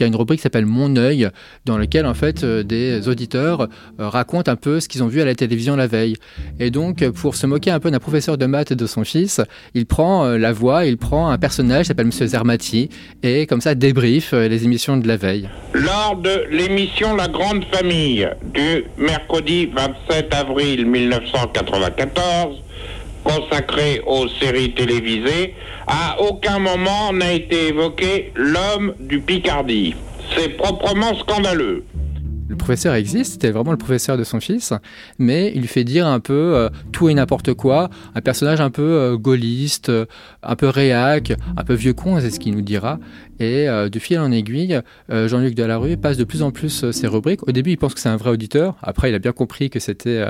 qui 0.00 0.04
a 0.04 0.06
une 0.06 0.16
rubrique 0.16 0.38
qui 0.38 0.44
s'appelle 0.44 0.64
Mon 0.64 0.96
œil, 0.96 1.28
dans 1.66 1.76
laquelle 1.76 2.06
en 2.06 2.14
fait 2.14 2.42
euh, 2.42 2.62
des 2.62 3.06
auditeurs 3.06 3.68
euh, 4.00 4.08
racontent 4.08 4.50
un 4.50 4.56
peu 4.56 4.80
ce 4.80 4.88
qu'ils 4.88 5.02
ont 5.02 5.08
vu 5.08 5.20
à 5.20 5.26
la 5.26 5.34
télévision 5.34 5.76
la 5.76 5.86
veille. 5.86 6.16
Et 6.58 6.70
donc 6.70 7.06
pour 7.10 7.34
se 7.34 7.46
moquer 7.46 7.70
un 7.70 7.80
peu 7.80 7.90
d'un 7.90 7.98
professeur 7.98 8.38
de 8.38 8.46
maths 8.46 8.70
et 8.70 8.76
de 8.76 8.86
son 8.86 9.04
fils, 9.04 9.42
il 9.74 9.84
prend 9.84 10.24
la 10.24 10.52
voix, 10.52 10.86
il 10.86 10.96
prend 10.96 11.28
un 11.28 11.36
personnage 11.36 11.82
qui 11.82 11.88
s'appelle 11.88 12.06
Monsieur 12.06 12.26
Zermati 12.26 12.88
et 13.22 13.46
comme 13.46 13.60
ça 13.60 13.74
débrief 13.74 14.32
les 14.32 14.64
émissions 14.64 14.96
de 14.96 15.06
la 15.06 15.18
veille. 15.18 15.50
Lors 15.74 16.16
de 16.16 16.46
l'émission 16.50 17.14
La 17.14 17.28
Grande 17.28 17.64
Famille 17.66 18.26
du 18.54 18.84
mercredi 18.96 19.66
27 19.66 20.32
avril 20.32 20.86
1994, 20.86 22.56
consacrée 23.24 24.00
aux 24.06 24.28
séries 24.28 24.74
télévisées, 24.74 25.54
à 25.86 26.20
aucun 26.20 26.58
moment 26.58 27.12
n'a 27.12 27.32
été 27.32 27.68
évoqué 27.68 28.32
l'homme 28.34 28.94
du 28.98 29.20
Picardie. 29.20 29.94
C'est 30.36 30.50
proprement 30.50 31.14
scandaleux 31.18 31.84
le 32.50 32.56
professeur 32.56 32.94
existe, 32.94 33.34
c'était 33.34 33.52
vraiment 33.52 33.70
le 33.70 33.76
professeur 33.76 34.18
de 34.18 34.24
son 34.24 34.40
fils, 34.40 34.74
mais 35.20 35.52
il 35.54 35.68
fait 35.68 35.84
dire 35.84 36.08
un 36.08 36.18
peu 36.18 36.56
euh, 36.56 36.68
tout 36.90 37.08
et 37.08 37.14
n'importe 37.14 37.54
quoi, 37.54 37.90
un 38.16 38.20
personnage 38.20 38.60
un 38.60 38.70
peu 38.70 38.82
euh, 38.82 39.16
gaulliste, 39.16 39.88
euh, 39.88 40.06
un 40.42 40.56
peu 40.56 40.66
réac, 40.66 41.32
un 41.56 41.62
peu 41.62 41.74
vieux 41.74 41.92
con, 41.92 42.18
c'est 42.18 42.30
ce 42.30 42.40
qu'il 42.40 42.54
nous 42.54 42.60
dira. 42.60 42.98
Et 43.40 43.66
de 43.66 43.98
fil 43.98 44.18
en 44.18 44.30
aiguille, 44.30 44.80
Jean-Luc 45.08 45.54
Delarue 45.54 45.96
passe 45.96 46.16
de 46.16 46.24
plus 46.24 46.42
en 46.42 46.50
plus 46.50 46.90
ses 46.90 47.06
rubriques. 47.06 47.46
Au 47.48 47.52
début, 47.52 47.70
il 47.70 47.76
pense 47.78 47.94
que 47.94 48.00
c'est 48.00 48.08
un 48.08 48.16
vrai 48.16 48.30
auditeur. 48.30 48.76
Après, 48.82 49.10
il 49.10 49.14
a 49.14 49.18
bien 49.18 49.32
compris 49.32 49.70
que 49.70 49.80
c'était 49.80 50.24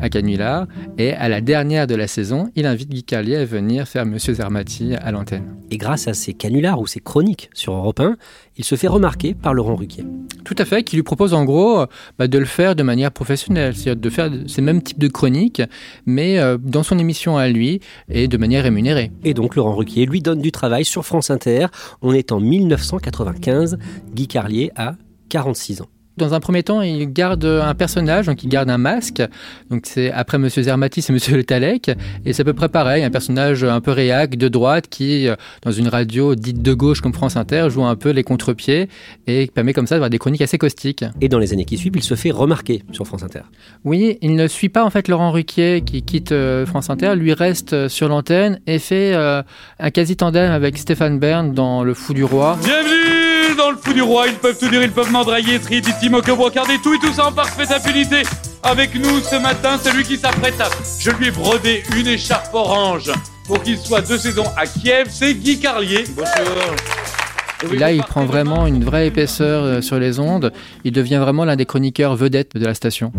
un 0.00 0.08
canular. 0.08 0.66
Et 0.98 1.12
à 1.12 1.28
la 1.28 1.40
dernière 1.40 1.86
de 1.86 1.94
la 1.94 2.06
saison, 2.06 2.50
il 2.54 2.66
invite 2.66 2.88
Guy 2.88 3.02
Carlier 3.02 3.36
à 3.36 3.44
venir 3.44 3.88
faire 3.88 4.06
Monsieur 4.06 4.34
Zermati 4.34 4.94
à 4.94 5.10
l'antenne. 5.10 5.56
Et 5.70 5.78
grâce 5.78 6.08
à 6.08 6.14
ses 6.14 6.34
canulars 6.34 6.80
ou 6.80 6.86
ses 6.86 7.00
chroniques 7.00 7.50
sur 7.52 7.72
Europe 7.72 8.00
1, 8.00 8.16
il 8.56 8.64
se 8.64 8.74
fait 8.74 8.88
remarquer 8.88 9.34
par 9.34 9.54
Laurent 9.54 9.74
Ruquier. 9.74 10.04
Tout 10.44 10.54
à 10.58 10.64
fait, 10.64 10.82
qui 10.82 10.96
lui 10.96 11.02
propose 11.02 11.32
en 11.32 11.44
gros 11.44 11.86
bah, 12.18 12.28
de 12.28 12.38
le 12.38 12.44
faire 12.44 12.76
de 12.76 12.82
manière 12.82 13.10
professionnelle, 13.10 13.74
c'est-à-dire 13.74 14.00
de 14.00 14.10
faire 14.10 14.30
ces 14.46 14.60
mêmes 14.60 14.82
types 14.82 14.98
de 14.98 15.08
chroniques, 15.08 15.62
mais 16.04 16.38
euh, 16.38 16.58
dans 16.60 16.82
son 16.82 16.98
émission 16.98 17.38
à 17.38 17.48
lui 17.48 17.80
et 18.10 18.28
de 18.28 18.36
manière 18.36 18.64
rémunérée. 18.64 19.10
Et 19.24 19.34
donc 19.34 19.56
Laurent 19.56 19.74
Ruquier 19.74 20.04
lui 20.06 20.20
donne 20.20 20.40
du 20.40 20.52
travail 20.52 20.84
sur 20.84 21.04
France 21.04 21.30
Inter. 21.30 21.66
On 22.02 22.12
est 22.12 22.32
en 22.32 22.40
1995, 22.52 23.76
Guy 24.14 24.26
Carlier 24.26 24.70
a 24.76 24.96
46 25.30 25.82
ans. 25.82 25.88
Dans 26.16 26.34
un 26.34 26.40
premier 26.40 26.62
temps, 26.62 26.82
il 26.82 27.10
garde 27.12 27.44
un 27.44 27.74
personnage, 27.74 28.26
donc 28.26 28.44
il 28.44 28.48
garde 28.48 28.68
un 28.68 28.78
masque. 28.78 29.22
Donc 29.70 29.82
c'est 29.86 30.10
après 30.12 30.38
Monsieur 30.38 30.62
Zermati, 30.62 31.00
c'est 31.00 31.12
Monsieur 31.12 31.36
Le 31.42 31.44
Talec, 31.44 31.90
et 32.24 32.32
c'est 32.32 32.42
à 32.42 32.44
peu 32.44 32.52
près 32.52 32.68
pareil, 32.68 33.02
un 33.02 33.10
personnage 33.10 33.64
un 33.64 33.80
peu 33.80 33.92
réac 33.92 34.36
de 34.36 34.48
droite 34.48 34.88
qui, 34.88 35.28
dans 35.62 35.70
une 35.70 35.88
radio 35.88 36.34
dite 36.34 36.60
de 36.60 36.74
gauche 36.74 37.00
comme 37.00 37.14
France 37.14 37.36
Inter, 37.36 37.68
joue 37.70 37.84
un 37.84 37.96
peu 37.96 38.10
les 38.10 38.24
contre-pieds 38.24 38.88
et 39.26 39.46
permet 39.54 39.72
comme 39.72 39.86
ça 39.86 39.94
d'avoir 39.94 40.10
des 40.10 40.18
chroniques 40.18 40.42
assez 40.42 40.58
caustiques. 40.58 41.04
Et 41.20 41.28
dans 41.28 41.38
les 41.38 41.52
années 41.52 41.64
qui 41.64 41.78
suivent, 41.78 41.96
il 41.96 42.02
se 42.02 42.14
fait 42.14 42.30
remarquer 42.30 42.82
sur 42.92 43.06
France 43.06 43.22
Inter. 43.22 43.42
Oui, 43.84 44.18
il 44.20 44.36
ne 44.36 44.46
suit 44.48 44.68
pas 44.68 44.84
en 44.84 44.90
fait 44.90 45.08
Laurent 45.08 45.30
Ruquier 45.30 45.82
qui 45.82 46.02
quitte 46.02 46.32
euh, 46.32 46.66
France 46.66 46.90
Inter, 46.90 47.14
lui 47.16 47.32
reste 47.32 47.88
sur 47.88 48.08
l'antenne 48.08 48.60
et 48.66 48.78
fait 48.78 49.14
euh, 49.14 49.42
un 49.78 49.90
quasi 49.90 50.16
tandem 50.16 50.50
avec 50.50 50.76
Stéphane 50.76 51.18
Bern 51.18 51.52
dans 51.52 51.84
Le 51.84 51.94
Fou 51.94 52.12
du 52.12 52.24
Roi. 52.24 52.58
Bienvenue 52.62 53.11
dans 53.54 53.70
le 53.70 53.76
fou 53.76 53.92
du 53.92 54.02
roi, 54.02 54.28
ils 54.28 54.34
peuvent 54.34 54.58
tout 54.58 54.68
dire, 54.68 54.82
ils 54.82 54.90
peuvent 54.90 55.10
m'endrailler, 55.10 55.58
trier, 55.58 55.82
moquer, 56.10 56.32
brocarder, 56.32 56.78
tout 56.82 56.94
et 56.94 56.98
tout 56.98 57.12
ça 57.12 57.28
en 57.28 57.32
parfaite 57.32 57.70
impunité. 57.70 58.22
Avec 58.62 58.94
nous 58.94 59.20
ce 59.20 59.36
matin, 59.36 59.78
celui 59.82 60.04
qui 60.04 60.16
s'apprête 60.16 60.60
à... 60.60 60.68
Je 60.98 61.10
lui 61.10 61.28
ai 61.28 61.30
brodé 61.30 61.82
une 61.96 62.06
écharpe 62.06 62.54
orange 62.54 63.10
pour 63.46 63.62
qu'il 63.62 63.78
soit 63.78 64.02
de 64.02 64.16
saison 64.16 64.44
à 64.56 64.66
Kiev, 64.66 65.08
c'est 65.10 65.34
Guy 65.34 65.58
Carlier. 65.58 66.04
Bonjour. 66.16 67.72
Et 67.72 67.76
là, 67.76 67.92
il 67.92 68.02
prend 68.02 68.24
vraiment 68.24 68.66
une 68.66 68.84
vraie 68.84 69.06
épaisseur 69.06 69.64
euh, 69.64 69.80
sur 69.80 69.98
les 69.98 70.18
ondes. 70.18 70.52
Il 70.84 70.92
devient 70.92 71.20
vraiment 71.20 71.44
l'un 71.44 71.56
des 71.56 71.66
chroniqueurs 71.66 72.16
vedettes 72.16 72.56
de 72.56 72.64
la 72.64 72.74
station. 72.74 73.12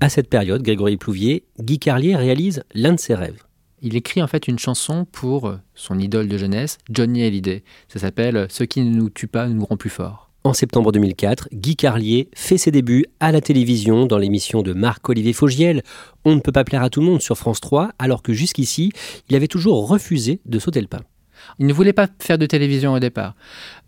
À 0.00 0.08
cette 0.08 0.28
période, 0.28 0.62
Grégory 0.62 0.96
Plouvier, 0.96 1.44
Guy 1.60 1.78
Carlier 1.78 2.16
réalise 2.16 2.64
l'un 2.74 2.92
de 2.92 3.00
ses 3.00 3.14
rêves 3.14 3.42
il 3.82 3.96
écrit 3.96 4.22
en 4.22 4.26
fait 4.26 4.48
une 4.48 4.58
chanson 4.58 5.04
pour 5.10 5.48
euh, 5.48 5.58
son 5.74 5.98
idole 5.98 6.28
de 6.28 6.38
jeunesse, 6.38 6.78
Johnny 6.90 7.22
Hallyday. 7.24 7.64
Ça 7.88 7.98
s'appelle 7.98 8.36
euh, 8.36 8.46
Ce 8.48 8.64
qui 8.64 8.80
ne 8.80 8.94
nous 8.94 9.10
tue 9.10 9.26
pas 9.26 9.48
nous 9.48 9.64
rend 9.64 9.76
plus 9.76 9.90
forts. 9.90 10.30
En 10.44 10.54
septembre 10.54 10.90
2004, 10.90 11.48
Guy 11.52 11.76
Carlier 11.76 12.28
fait 12.34 12.58
ses 12.58 12.72
débuts 12.72 13.06
à 13.20 13.30
la 13.30 13.40
télévision 13.40 14.06
dans 14.06 14.18
l'émission 14.18 14.62
de 14.62 14.72
Marc-Olivier 14.72 15.32
Fogiel. 15.32 15.82
On 16.24 16.34
ne 16.34 16.40
peut 16.40 16.50
pas 16.50 16.64
plaire 16.64 16.82
à 16.82 16.90
tout 16.90 17.00
le 17.00 17.06
monde 17.06 17.22
sur 17.22 17.38
France 17.38 17.60
3, 17.60 17.90
alors 18.00 18.22
que 18.22 18.32
jusqu'ici, 18.32 18.90
il 19.28 19.36
avait 19.36 19.46
toujours 19.46 19.86
refusé 19.86 20.40
de 20.44 20.58
sauter 20.58 20.80
le 20.80 20.88
pas. 20.88 21.02
Il 21.58 21.66
ne 21.66 21.72
voulait 21.72 21.92
pas 21.92 22.08
faire 22.18 22.38
de 22.38 22.46
télévision 22.46 22.92
au 22.92 22.98
départ. 22.98 23.34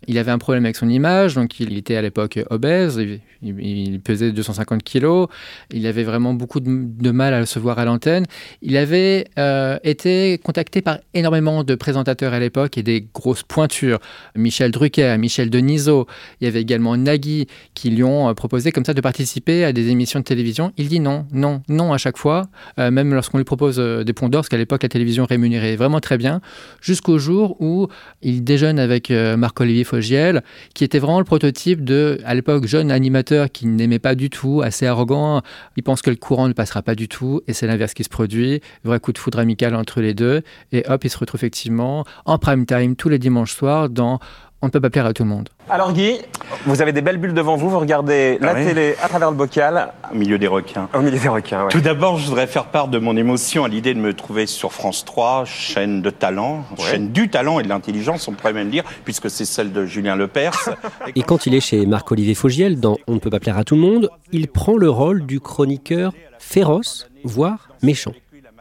Il 0.07 0.19
avait 0.19 0.31
un 0.31 0.39
problème 0.39 0.65
avec 0.65 0.77
son 0.77 0.89
image, 0.89 1.35
donc 1.35 1.61
il 1.61 1.77
était 1.77 1.97
à 1.97 2.03
l'époque 2.03 2.39
obèse, 2.51 3.01
il, 3.43 4.01
pesait 4.01 4.33
250 4.33 4.83
kilos, 4.83 5.29
il 5.71 5.87
avait 5.87 6.03
vraiment 6.03 6.35
beaucoup 6.35 6.61
de, 6.61 7.11
mal 7.11 7.35
à 7.35 7.47
se 7.47 7.59
voir 7.59 7.79
à 7.79 7.85
l'antenne. 7.85 8.25
Il 8.63 8.77
avait 8.77 9.27
euh, 9.39 9.79
été 9.83 10.39
contacté 10.43 10.83
par 10.83 10.99
énormément 11.15 11.65
de 11.65 11.75
présentateurs 11.75 12.33
à 12.33 12.41
l'époque 12.41 12.77
et 12.79 12.83
des 12.83 13.07
grosses 13.15 13.43
pointures. 13.43 13.99
Michel 14.35 14.71
Drucker, 14.71 15.17
Michel 15.19 15.51
Denisot, 15.51 16.07
il 16.41 16.45
y 16.45 16.49
avait 16.49 16.61
également 16.61 16.97
Nagui 16.97 17.47
qui 17.75 17.91
lui 17.91 18.05
ont 18.05 18.29
euh, 18.29 18.35
proposé 18.35 18.73
comme 18.73 18.85
ça 18.85 18.95
de 18.95 19.01
participer 19.01 19.65
à 19.65 19.73
des 19.73 19.89
émissions 19.89 20.19
de 20.19 20.25
télévision. 20.25 20.73
Il 20.77 20.89
dit 20.89 21.01
non, 21.01 21.27
non, 21.33 21.63
non 21.69 21.93
à 21.93 21.99
chaque 21.99 22.19
fois, 22.19 22.49
euh, 22.79 22.91
même 22.91 23.15
lorsqu'on 23.15 23.39
lui 23.39 23.45
propose 23.45 23.79
des 23.79 24.13
ponts 24.13 24.29
d'or, 24.29 24.43
parce 24.43 24.49
qu'à 24.49 24.57
l'époque 24.57 24.83
la 24.83 24.89
télévision 24.89 25.25
rémunérait 25.25 25.77
vraiment 25.77 26.01
très 26.01 26.19
bien, 26.19 26.41
jusqu'au 26.81 27.19
jour 27.19 27.44
où 27.61 27.89
il 28.23 28.45
déjeune 28.45 28.79
avec 28.79 29.11
Marc-Olivier 29.11 29.85
Fogiel, 29.85 30.43
qui 30.75 30.85
était 30.85 30.99
vraiment 30.99 31.19
le 31.19 31.25
prototype 31.25 31.85
de, 31.85 32.19
à 32.25 32.35
l'époque, 32.35 32.67
jeune 32.67 32.91
animateur 32.91 33.51
qui 33.51 33.67
n'aimait 33.67 33.99
pas 33.99 34.15
du 34.15 34.31
tout, 34.31 34.63
assez 34.63 34.87
arrogant. 34.87 35.43
Il 35.77 35.83
pense 35.83 36.03
que 36.03 36.11
le 36.11 36.17
courant 36.17 36.49
ne 36.49 36.53
passera 36.53 36.83
pas 36.83 36.95
du 36.95 37.09
tout, 37.09 37.43
et 37.47 37.53
c'est 37.53 37.67
l'inverse 37.67 37.95
qui 37.95 38.05
se 38.05 38.09
produit. 38.09 38.61
Vrai 38.85 39.01
coup 39.01 39.13
de 39.13 39.19
foudre 39.19 39.39
amical 39.39 39.75
entre 39.75 40.01
les 40.01 40.15
deux, 40.15 40.43
et 40.73 40.85
hop, 40.89 41.05
il 41.05 41.11
se 41.11 41.19
retrouve 41.19 41.39
effectivement 41.41 42.05
en 42.25 42.39
prime 42.39 42.67
time 42.67 42.97
tous 42.97 43.09
les 43.09 43.19
dimanches 43.19 43.55
soirs 43.55 43.89
dans 43.89 44.19
on 44.63 44.67
ne 44.67 44.71
peut 44.71 44.81
pas 44.81 44.91
plaire 44.91 45.07
à 45.07 45.13
tout 45.13 45.25
le 45.25 45.29
monde. 45.29 45.51
Alors 45.69 45.93
Guy, 45.93 46.19
vous 46.67 46.81
avez 46.81 46.93
des 46.93 47.03
belles 47.03 47.19
bulles 47.19 47.35
devant 47.35 47.57
vous, 47.57 47.69
vous 47.69 47.79
regardez 47.79 48.39
la 48.41 48.51
ah 48.51 48.55
télé 48.55 48.95
à 49.03 49.09
travers 49.09 49.31
le 49.31 49.37
bocal. 49.37 49.93
Au 50.11 50.15
milieu 50.15 50.39
des 50.39 50.47
requins. 50.47 50.89
Au 50.95 51.01
milieu 51.01 51.19
des 51.19 51.29
requins, 51.29 51.69
Tout 51.69 51.81
d'abord, 51.81 52.19
je 52.19 52.27
voudrais 52.27 52.47
faire 52.47 52.67
part 52.67 52.89
de 52.89 52.99
mon 52.99 53.17
émotion 53.17 53.65
à 53.65 53.69
l'idée 53.69 53.95
de 53.95 54.01
me 54.01 54.15
trouver 54.15 54.47
sur 54.47 54.73
France 54.73 55.05
3, 55.05 55.45
chaîne 55.45 56.01
de 56.01 56.11
talent, 56.11 56.65
chaîne 56.79 57.13
du 57.13 57.29
talent 57.29 57.61
et 57.61 57.63
de 57.63 57.69
l'intelligence, 57.69 58.27
on 58.29 58.33
pourrait 58.33 58.53
même 58.53 58.71
dire, 58.71 58.85
puisque 59.05 59.31
c'est 59.31 59.45
celle 59.45 59.73
de 59.73 59.85
Julien 59.85 60.17
Lepers. 60.17 60.71
et 61.15 61.23
quand 61.23 61.47
il 61.47 61.55
est 61.55 61.61
chez 61.61 61.85
Marc-Olivier 61.87 62.35
Fogiel 62.35 62.81
dans 62.81 62.97
On 63.07 63.15
ne 63.15 63.19
peut 63.19 63.31
pas 63.31 63.41
plaire 63.41 63.59
à 63.59 63.65
tout 63.65 63.75
le 63.75 63.83
monde, 63.83 64.09
il 64.33 64.49
prend 64.49 64.77
le 64.77 64.89
rôle 64.89 65.27
du 65.27 65.41
chroniqueur 65.41 66.13
féroce, 66.39 67.09
voire 67.25 67.69
méchant. 67.83 68.13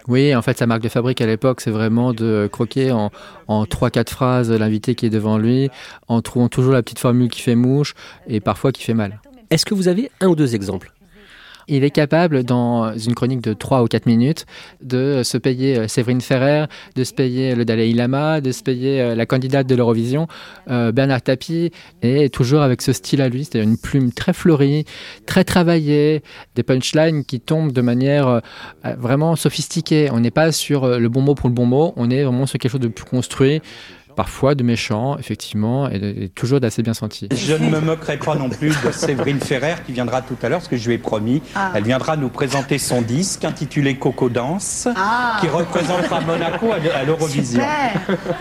Oui, 0.07 0.36
en 0.36 0.41
fait, 0.41 0.57
sa 0.57 0.67
marque 0.67 0.81
de 0.81 0.89
fabrique 0.89 1.22
à 1.22 1.25
l'époque, 1.25 1.62
c'est 1.62 1.72
vraiment 1.72 2.13
de 2.13 2.50
croquer 2.51 2.91
en, 2.91 3.12
en 3.48 3.63
3-4 3.63 4.10
phrases 4.10 4.51
l'invité 4.51 4.95
qui 4.95 5.05
est 5.05 5.10
devant 5.10 5.38
lui, 5.38 5.69
en 6.07 6.22
trouvant 6.22 6.50
toujours 6.50 6.74
la 6.74 6.83
petite 6.83 7.00
formule 7.00 7.29
qui 7.29 7.41
fait 7.41 7.55
mouche 7.55 7.93
et 8.27 8.39
parfois 8.39 8.72
qui 8.72 8.83
fait 8.83 8.93
mal. 8.93 9.19
Est-ce 9.50 9.65
que 9.65 9.74
vous 9.74 9.88
avez 9.88 10.10
un 10.19 10.27
ou 10.27 10.36
deux 10.36 10.55
exemples? 10.55 10.92
Il 11.67 11.84
est 11.84 11.91
capable, 11.91 12.43
dans 12.43 12.96
une 12.96 13.15
chronique 13.15 13.41
de 13.41 13.53
3 13.53 13.84
ou 13.84 13.88
4 13.88 14.05
minutes, 14.05 14.46
de 14.82 15.22
se 15.24 15.38
payer 15.38 15.77
euh, 15.77 15.88
Séverine 15.88 16.22
Ferrer, 16.22 16.65
de 16.96 17.03
se 17.03 17.13
payer 17.13 17.55
le 17.55 17.65
Dalai 17.65 17.93
Lama, 17.93 18.41
de 18.41 18.51
se 18.51 18.63
payer 18.63 19.01
euh, 19.01 19.15
la 19.15 19.25
candidate 19.25 19.67
de 19.67 19.75
l'Eurovision, 19.75 20.27
euh, 20.70 20.91
Bernard 20.91 21.22
Tapie, 21.22 21.72
et 22.01 22.29
toujours 22.29 22.62
avec 22.62 22.82
ce 22.82 22.93
style 22.93 23.22
à 23.22 23.29
lui, 23.29 23.46
c'est-à-dire 23.46 23.70
une 23.70 23.77
plume 23.77 24.12
très 24.12 24.34
fleurie, 24.34 24.86
très 25.25 25.43
travaillée, 25.43 26.24
des 26.55 26.63
punchlines 26.63 27.24
qui 27.25 27.39
tombent 27.39 27.72
de 27.72 27.82
manière 27.82 28.41
vraiment 28.84 29.36
sophistiquée. 29.36 30.10
On 30.12 30.20
n'est 30.20 30.32
pas 30.32 30.51
sur 30.51 30.88
le 30.88 31.10
bon 31.10 31.22
mot 31.22 31.36
pour 31.36 31.50
le 31.50 31.55
bon 31.55 31.65
mot, 31.65 31.93
on 31.96 32.10
est 32.10 32.24
vraiment 32.24 32.46
sur 32.46 32.60
quelque 32.60 32.72
chose 32.72 32.82
de 32.82 32.88
plus 32.88 33.05
construit 33.05 33.62
parfois 34.15 34.55
de 34.55 34.63
méchants, 34.63 35.17
effectivement, 35.17 35.89
et, 35.89 36.29
toujours 36.34 36.60
d'assez 36.60 36.84
bien 36.84 36.93
sentis. 36.93 37.29
Je 37.36 37.53
ne 37.53 37.70
me 37.70 37.79
moquerai 37.79 38.17
pas 38.17 38.36
non 38.36 38.50
plus 38.50 38.75
de 38.84 38.91
Séverine 38.91 39.39
Ferrer 39.39 39.75
qui 39.86 39.93
viendra 39.93 40.22
tout 40.22 40.38
à 40.41 40.50
l'heure, 40.50 40.62
ce 40.62 40.70
que 40.70 40.77
je 40.77 40.88
lui 40.88 40.96
ai 40.96 40.98
promis. 40.98 41.41
Ah. 41.55 41.72
Elle 41.75 41.84
viendra 41.84 42.15
nous 42.17 42.29
présenter 42.29 42.77
son 42.77 43.01
disque 43.01 43.46
intitulé 43.46 43.96
Coco 43.96 44.29
Danse, 44.29 44.88
ah. 44.96 45.38
qui 45.41 45.48
représentera 45.48 46.22
Monaco 46.22 46.72
à 46.72 47.03
l'Eurovision. 47.03 47.63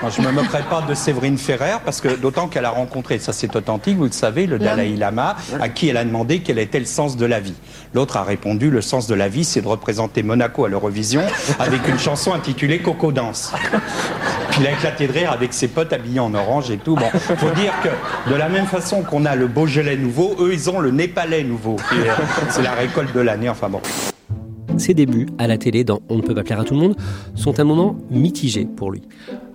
Je 0.09 0.23
ne 0.23 0.27
me 0.27 0.33
moquerai 0.33 0.63
pas 0.63 0.83
de 0.83 0.95
Séverine 0.95 1.39
Ferrer, 1.39 1.79
parce 1.85 2.01
que 2.01 2.17
d'autant 2.17 2.49
qu'elle 2.49 2.65
a 2.65 2.71
rencontré, 2.71 3.19
ça 3.19 3.33
c'est 3.33 3.55
authentique, 3.57 3.97
vous 3.97 4.05
le 4.05 4.13
savez, 4.13 4.47
le 4.47 4.59
Dalai 4.59 4.97
Lama, 4.97 5.37
à 5.61 5.69
qui 5.69 5.89
elle 5.89 5.97
a 5.97 6.05
demandé 6.05 6.41
quel 6.41 6.59
était 6.59 6.81
le 6.81 6.87
sens 6.87 7.17
de 7.17 7.27
la 7.27 7.41
vie. 7.41 7.55
L'autre 7.95 8.17
a 8.17 8.23
répondu, 8.23 8.71
le 8.71 8.81
sens 8.81 9.07
de 9.07 9.15
la 9.15 9.29
vie, 9.29 9.45
c'est 9.45 9.61
de 9.61 9.69
représenter 9.69 10.23
Monaco 10.23 10.65
à 10.65 10.69
l'Eurovision 10.69 11.23
avec 11.59 11.87
une 11.89 11.99
chanson 11.99 12.33
intitulée 12.33 12.81
Coco 12.81 13.13
Danse. 13.13 13.53
Puis 14.51 14.61
il 14.61 14.67
a 14.67 14.73
éclaté 14.73 15.07
de 15.07 15.13
rire 15.13 15.33
avec 15.33 15.53
ses 15.63 15.69
potes 15.69 15.93
habillés 15.93 16.19
en 16.19 16.35
orange 16.35 16.73
et 16.73 16.77
tout. 16.77 16.97
Bon, 16.97 17.09
faut 17.37 17.51
dire 17.51 17.73
que 17.85 18.31
de 18.31 18.35
la 18.35 18.49
même 18.49 18.67
façon 18.67 19.03
qu'on 19.03 19.25
a 19.25 19.37
le 19.37 19.47
Beaujolais 19.47 19.97
nouveau, 19.97 20.35
eux, 20.41 20.53
ils 20.53 20.69
ont 20.69 20.81
le 20.81 20.91
Népalais 20.91 21.45
nouveau. 21.45 21.77
C'est 22.49 22.63
la 22.63 22.73
récolte 22.73 23.15
de 23.15 23.21
l'année. 23.21 23.49
Enfin 23.49 23.69
bon. 23.69 23.81
Ses 24.83 24.95
débuts 24.95 25.29
à 25.39 25.47
la 25.47 25.59
télé 25.59 25.85
dans 25.85 26.01
On 26.09 26.17
ne 26.17 26.23
peut 26.23 26.35
pas 26.35 26.43
plaire 26.43 26.59
à 26.59 26.65
tout 26.65 26.75
le 26.75 26.81
monde 26.81 26.97
sont 27.37 27.61
un 27.61 27.63
moment 27.63 27.97
mitigé 28.11 28.67
pour 28.67 28.91
lui. 28.91 29.03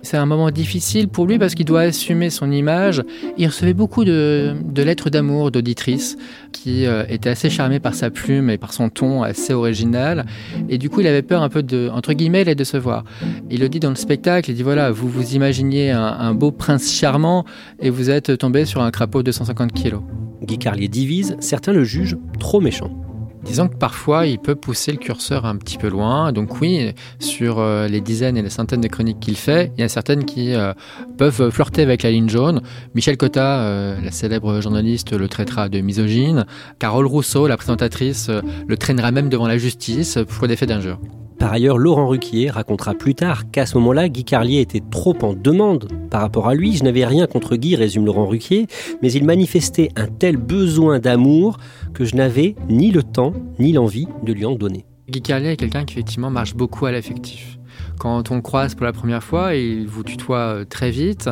C'est 0.00 0.16
un 0.16 0.24
moment 0.24 0.50
difficile 0.50 1.08
pour 1.08 1.26
lui 1.26 1.38
parce 1.38 1.54
qu'il 1.54 1.66
doit 1.66 1.82
assumer 1.82 2.30
son 2.30 2.50
image. 2.50 3.02
Il 3.36 3.46
recevait 3.46 3.74
beaucoup 3.74 4.06
de, 4.06 4.56
lettres 4.74 5.10
d'amour 5.10 5.50
d'auditrices 5.50 6.16
qui 6.52 6.86
euh, 6.86 7.04
étaient 7.10 7.28
assez 7.28 7.50
charmées 7.50 7.78
par 7.78 7.92
sa 7.94 8.08
plume 8.08 8.48
et 8.48 8.56
par 8.56 8.72
son 8.72 8.88
ton 8.88 9.22
assez 9.22 9.52
original. 9.52 10.24
Et 10.70 10.78
du 10.78 10.88
coup, 10.88 11.00
il 11.00 11.06
avait 11.06 11.20
peur 11.20 11.42
un 11.42 11.50
peu 11.50 11.62
de, 11.62 11.90
entre 11.92 12.14
guillemets, 12.14 12.44
les 12.44 12.54
décevoir. 12.54 13.04
Il 13.50 13.60
le 13.60 13.68
dit 13.68 13.80
dans 13.80 13.90
le 13.90 13.96
spectacle, 13.96 14.50
il 14.50 14.54
dit 14.54 14.62
voilà, 14.62 14.90
vous 14.90 15.10
vous 15.10 15.34
imaginiez 15.34 15.90
un, 15.90 16.06
un 16.06 16.32
beau 16.32 16.52
prince 16.52 16.90
charmant 16.90 17.44
et 17.80 17.90
vous 17.90 18.08
êtes 18.08 18.38
tombé 18.38 18.64
sur 18.64 18.80
un 18.80 18.90
crapaud 18.90 19.22
de 19.22 19.30
150 19.30 19.74
kilos. 19.74 20.00
Guy 20.42 20.56
Carlier 20.56 20.88
divise, 20.88 21.36
certains 21.40 21.74
le 21.74 21.84
jugent 21.84 22.16
trop 22.38 22.62
méchant. 22.62 23.07
Disons 23.48 23.68
que 23.68 23.76
parfois, 23.76 24.26
il 24.26 24.38
peut 24.38 24.54
pousser 24.54 24.92
le 24.92 24.98
curseur 24.98 25.46
un 25.46 25.56
petit 25.56 25.78
peu 25.78 25.88
loin. 25.88 26.32
Donc 26.32 26.60
oui, 26.60 26.92
sur 27.18 27.58
euh, 27.58 27.88
les 27.88 28.02
dizaines 28.02 28.36
et 28.36 28.42
les 28.42 28.50
centaines 28.50 28.82
de 28.82 28.88
chroniques 28.88 29.20
qu'il 29.20 29.36
fait, 29.36 29.72
il 29.76 29.80
y 29.80 29.84
a 29.84 29.88
certaines 29.88 30.26
qui 30.26 30.54
euh, 30.54 30.74
peuvent 31.16 31.50
flirter 31.50 31.80
avec 31.80 32.02
la 32.02 32.10
ligne 32.10 32.28
jaune. 32.28 32.60
Michel 32.94 33.16
Cotta, 33.16 33.60
euh, 33.60 33.96
la 34.02 34.10
célèbre 34.10 34.60
journaliste, 34.60 35.12
le 35.12 35.28
traitera 35.28 35.70
de 35.70 35.80
misogyne. 35.80 36.44
Carole 36.78 37.06
Rousseau, 37.06 37.46
la 37.46 37.56
présentatrice, 37.56 38.30
le 38.66 38.76
traînera 38.76 39.12
même 39.12 39.30
devant 39.30 39.48
la 39.48 39.56
justice 39.56 40.18
pour 40.28 40.46
des 40.46 40.54
faits 40.54 40.68
d'injure. 40.68 41.00
Par 41.38 41.52
ailleurs, 41.52 41.78
Laurent 41.78 42.08
Ruquier 42.08 42.50
racontera 42.50 42.94
plus 42.94 43.14
tard 43.14 43.50
qu'à 43.50 43.64
ce 43.64 43.78
moment-là, 43.78 44.08
Guy 44.08 44.24
Carlier 44.24 44.60
était 44.60 44.82
trop 44.90 45.16
en 45.22 45.34
demande 45.34 45.88
par 46.10 46.20
rapport 46.20 46.48
à 46.48 46.54
lui. 46.54 46.76
Je 46.76 46.82
n'avais 46.82 47.06
rien 47.06 47.26
contre 47.26 47.54
Guy, 47.54 47.76
résume 47.76 48.06
Laurent 48.06 48.26
Ruquier, 48.26 48.66
mais 49.02 49.12
il 49.12 49.24
manifestait 49.24 49.90
un 49.94 50.08
tel 50.08 50.36
besoin 50.36 50.98
d'amour 50.98 51.58
que 51.94 52.04
je 52.04 52.16
n'avais 52.16 52.56
ni 52.68 52.90
le 52.90 53.04
temps 53.04 53.32
ni 53.60 53.72
l'envie 53.72 54.08
de 54.24 54.32
lui 54.32 54.44
en 54.44 54.56
donner. 54.56 54.84
Guy 55.08 55.22
Carlier 55.22 55.50
est 55.50 55.56
quelqu'un 55.56 55.84
qui 55.84 55.94
effectivement 55.94 56.30
marche 56.30 56.54
beaucoup 56.54 56.86
à 56.86 56.92
l'affectif. 56.92 57.57
Quand 57.98 58.30
on 58.30 58.40
croise 58.40 58.74
pour 58.74 58.86
la 58.86 58.92
première 58.92 59.22
fois, 59.22 59.54
il 59.54 59.86
vous 59.88 60.04
tutoie 60.04 60.38
euh, 60.38 60.64
très 60.64 60.90
vite. 60.90 61.28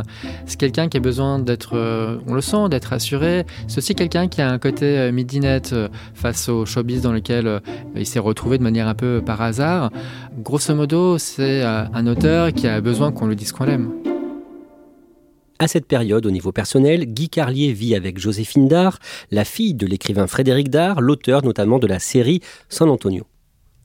C'est 0.47 0.59
quelqu'un 0.59 0.89
qui 0.89 0.97
a 0.97 1.01
besoin 1.01 1.39
d'être, 1.39 1.77
euh, 1.77 2.19
on 2.27 2.35
le 2.35 2.41
sent, 2.41 2.69
d'être 2.71 2.93
assuré. 2.93 3.47
C'est 3.69 3.79
aussi 3.79 3.95
quelqu'un 3.95 4.27
qui 4.27 4.43
a 4.43 4.51
un 4.51 4.59
côté 4.59 4.99
euh, 4.99 5.13
midinette 5.13 5.75
face 6.15 6.49
au 6.49 6.67
showbiz 6.67 7.03
dans 7.03 7.13
lequel 7.13 7.61
il 7.95 8.07
s'est 8.07 8.19
retrouvé 8.19 8.59
de 8.59 8.63
manière 8.63 8.89
un 8.89 8.95
peu 8.95 9.23
par 9.25 9.41
hasard. 9.41 9.91
Grosso 10.39 10.75
modo, 10.75 11.19
c'est 11.19 11.63
un 11.63 12.07
auteur 12.07 12.53
qui 12.53 12.67
a 12.67 12.81
besoin 12.81 13.13
qu'on 13.13 13.27
lui 13.27 13.37
dise 13.37 13.53
qu'on 13.53 13.65
l'aime. 13.65 13.93
À 15.59 15.69
cette 15.69 15.87
période, 15.87 16.27
au 16.27 16.31
niveau 16.31 16.53
personnel, 16.53 17.07
Guy 17.07 17.29
Carlier 17.29 17.73
vit 17.73 17.95
avec 17.95 18.19
Joséphine 18.19 18.69
Dard, 18.69 18.99
la 19.31 19.45
fille 19.45 19.75
de 19.75 19.87
l'écrivain 19.87 20.27
Frédéric 20.27 20.69
Dard, 20.69 21.01
l'auteur 21.01 21.45
notamment 21.45 21.79
de 21.79 21.87
la 21.87 21.99
série 21.99 22.41
San 22.69 22.91
Antonio. 22.91 23.27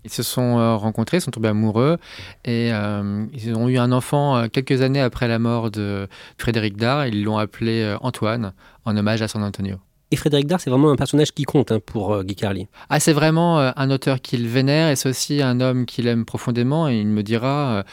Ils 0.03 0.12
se 0.12 0.24
sont 0.24 0.58
euh, 0.58 0.75
rencontrés, 0.75 1.20
sont 1.20 1.31
tombés 1.31 1.50
amoureux 1.50 1.98
et 2.43 2.72
euh, 2.74 3.25
ils 3.34 3.55
ont 3.55 3.70
eu 3.70 3.77
un 3.77 3.91
enfant 3.91 4.38
euh, 4.38 4.48
quelques 4.48 4.81
années 4.81 5.01
après 5.01 5.27
la 5.27 5.38
mort 5.38 5.70
de 5.70 6.08
Frédéric 6.38 6.77
Dard. 6.77 7.08
Ils 7.08 7.24
l'ont 7.24 7.38
appelé 7.38 7.96
Antoine 8.01 8.53
en 8.86 8.98
hommage 8.98 9.22
à 9.22 9.27
San 9.27 9.43
Antonio. 9.43 9.77
Et 10.13 10.17
Frédéric 10.17 10.48
Dard, 10.48 10.60
c'est 10.60 10.70
vraiment 10.70 10.91
un 10.91 10.98
personnage 10.98 11.31
qui 11.31 11.43
compte 11.43 11.72
hein, 11.72 11.79
pour 11.86 12.22
Guy 12.24 12.36
Carlier. 12.36 12.67
Ah, 12.89 13.00
c'est 13.00 13.13
vraiment 13.13 13.60
un 13.60 13.91
auteur 13.91 14.20
qu'il 14.20 14.46
vénère 14.46 14.89
et 14.89 14.98
c'est 14.98 15.08
aussi 15.08 15.41
un 15.41 15.62
homme 15.62 15.86
qu'il 15.86 16.05
aime 16.05 16.25
profondément. 16.25 16.89
Et 16.89 17.00
il 17.00 17.08
me 17.08 17.24
dira, 17.24 17.86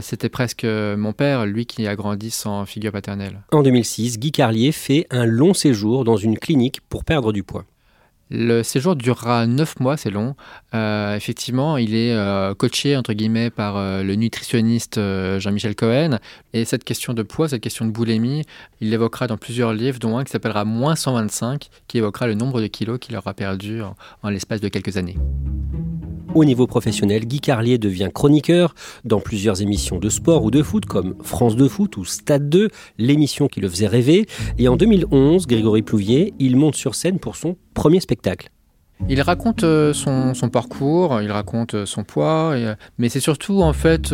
c'était 0.00 0.28
presque 0.28 0.64
mon 0.64 1.12
père, 1.12 1.44
lui 1.44 1.66
qui 1.66 1.88
a 1.88 1.96
grandi 1.96 2.30
sans 2.30 2.66
figure 2.66 2.92
paternelle. 2.92 3.40
En 3.50 3.64
2006, 3.64 4.20
Guy 4.20 4.30
Carlier 4.30 4.70
fait 4.70 5.08
un 5.10 5.24
long 5.26 5.54
séjour 5.54 6.04
dans 6.04 6.16
une 6.16 6.38
clinique 6.38 6.82
pour 6.88 7.02
perdre 7.02 7.32
du 7.32 7.42
poids. 7.42 7.64
Le 8.28 8.62
séjour 8.62 8.96
durera 8.96 9.46
9 9.46 9.78
mois, 9.78 9.96
c'est 9.96 10.10
long. 10.10 10.34
Euh, 10.74 11.14
effectivement, 11.14 11.76
il 11.76 11.94
est 11.94 12.12
euh, 12.12 12.54
coaché 12.54 12.96
entre 12.96 13.12
guillemets 13.12 13.50
par 13.50 13.76
euh, 13.76 14.02
le 14.02 14.14
nutritionniste 14.16 14.98
Jean-Michel 15.38 15.76
Cohen. 15.76 16.18
Et 16.52 16.64
cette 16.64 16.82
question 16.82 17.14
de 17.14 17.22
poids, 17.22 17.48
cette 17.48 17.62
question 17.62 17.84
de 17.84 17.90
boulimie, 17.90 18.44
il 18.80 18.90
l'évoquera 18.90 19.28
dans 19.28 19.36
plusieurs 19.36 19.72
livres, 19.72 20.00
dont 20.00 20.18
un 20.18 20.24
qui 20.24 20.32
s'appellera 20.32 20.64
Moins 20.64 20.96
125, 20.96 21.68
qui 21.86 21.98
évoquera 21.98 22.26
le 22.26 22.34
nombre 22.34 22.60
de 22.60 22.66
kilos 22.66 22.98
qu'il 22.98 23.16
aura 23.16 23.32
perdu 23.32 23.80
en 24.22 24.28
l'espace 24.28 24.60
de 24.60 24.68
quelques 24.68 24.96
années. 24.96 25.16
Au 26.36 26.44
niveau 26.44 26.66
professionnel, 26.66 27.24
Guy 27.24 27.40
Carlier 27.40 27.78
devient 27.78 28.10
chroniqueur 28.12 28.74
dans 29.06 29.20
plusieurs 29.20 29.62
émissions 29.62 29.98
de 29.98 30.10
sport 30.10 30.44
ou 30.44 30.50
de 30.50 30.62
foot 30.62 30.84
comme 30.84 31.14
France 31.22 31.56
de 31.56 31.66
foot 31.66 31.96
ou 31.96 32.04
Stade 32.04 32.50
2, 32.50 32.68
l'émission 32.98 33.48
qui 33.48 33.62
le 33.62 33.70
faisait 33.70 33.86
rêver. 33.86 34.26
Et 34.58 34.68
en 34.68 34.76
2011, 34.76 35.46
Grégory 35.46 35.80
Plouvier, 35.80 36.34
il 36.38 36.56
monte 36.56 36.74
sur 36.74 36.94
scène 36.94 37.18
pour 37.18 37.36
son 37.36 37.56
premier 37.72 38.00
spectacle. 38.00 38.50
Il 39.08 39.20
raconte 39.20 39.62
euh, 39.62 39.92
son, 39.92 40.48
parcours, 40.48 41.20
il 41.22 41.30
raconte 41.30 41.74
euh, 41.74 41.86
son 41.86 42.02
poids, 42.02 42.52
euh, 42.54 42.74
mais 42.98 43.08
c'est 43.08 43.20
surtout 43.20 43.62
en 43.62 43.72
fait 43.72 44.12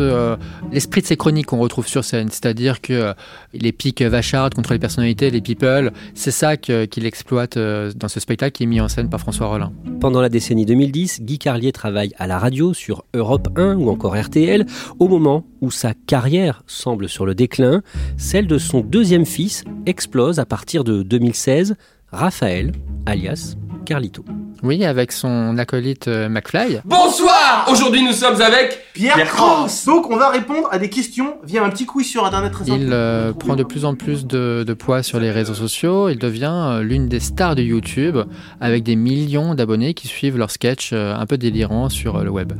l'esprit 0.71 1.01
de 1.01 1.07
ses 1.07 1.17
chroniques 1.17 1.47
qu'on 1.47 1.57
retrouve 1.57 1.87
sur 1.87 2.03
scène, 2.03 2.29
c'est-à-dire 2.29 2.81
que 2.81 3.13
les 3.53 3.71
pics 3.71 4.01
vachardes 4.01 4.53
contre 4.53 4.73
les 4.73 4.79
personnalités, 4.79 5.31
les 5.31 5.41
people, 5.41 5.91
c'est 6.13 6.31
ça 6.31 6.57
qu'il 6.57 7.05
exploite 7.05 7.57
dans 7.57 8.07
ce 8.07 8.19
spectacle 8.19 8.51
qui 8.51 8.63
est 8.63 8.67
mis 8.67 8.81
en 8.81 8.87
scène 8.87 9.09
par 9.09 9.19
François 9.19 9.47
Rollin. 9.47 9.71
Pendant 9.99 10.21
la 10.21 10.29
décennie 10.29 10.65
2010, 10.65 11.21
Guy 11.21 11.39
Carlier 11.39 11.71
travaille 11.71 12.11
à 12.17 12.27
la 12.27 12.37
radio 12.37 12.73
sur 12.73 13.05
Europe 13.13 13.47
1 13.55 13.75
ou 13.75 13.89
encore 13.89 14.15
RTL, 14.15 14.65
au 14.99 15.07
moment 15.07 15.45
où 15.61 15.71
sa 15.71 15.93
carrière 15.93 16.63
semble 16.67 17.09
sur 17.09 17.25
le 17.25 17.35
déclin, 17.35 17.81
celle 18.17 18.47
de 18.47 18.57
son 18.57 18.81
deuxième 18.81 19.25
fils 19.25 19.63
explose 19.85 20.39
à 20.39 20.45
partir 20.45 20.83
de 20.83 21.03
2016, 21.03 21.75
Raphaël, 22.11 22.73
alias 23.05 23.55
Carlito. 23.85 24.23
Oui, 24.63 24.85
avec 24.85 25.11
son 25.11 25.57
acolyte 25.57 26.07
euh, 26.07 26.29
McFly. 26.29 26.79
Bonsoir 26.85 27.67
Aujourd'hui 27.69 28.01
nous 28.01 28.13
sommes 28.13 28.41
avec 28.41 28.79
Pierre, 28.93 29.25
Cross. 29.25 29.83
Donc 29.83 30.09
on 30.09 30.15
va 30.15 30.29
répondre 30.29 30.69
à 30.71 30.79
des 30.79 30.89
questions 30.89 31.35
via 31.43 31.65
un 31.65 31.69
petit 31.69 31.85
quiz 31.85 32.07
sur 32.07 32.25
internet 32.25 32.53
très 32.53 32.63
Il 32.67 32.87
euh, 32.93 33.33
prend 33.33 33.57
de 33.57 33.63
plus 33.63 33.83
en 33.83 33.93
plus 33.95 34.25
de, 34.25 34.73
poids 34.79 35.03
sur 35.03 35.19
les 35.19 35.31
réseaux 35.31 35.53
sociaux. 35.53 36.07
Il 36.07 36.17
devient 36.17 36.53
euh, 36.53 36.81
l'une 36.81 37.09
des 37.09 37.19
stars 37.19 37.55
de 37.55 37.61
YouTube 37.61 38.17
avec 38.61 38.83
des 38.83 38.95
millions 38.95 39.53
d'abonnés 39.53 39.93
qui 39.93 40.07
suivent 40.07 40.37
leurs 40.37 40.51
sketchs 40.51 40.93
un 40.93 41.25
peu 41.25 41.37
délirants 41.37 41.89
sur 41.89 42.23
le 42.23 42.29
web. 42.29 42.53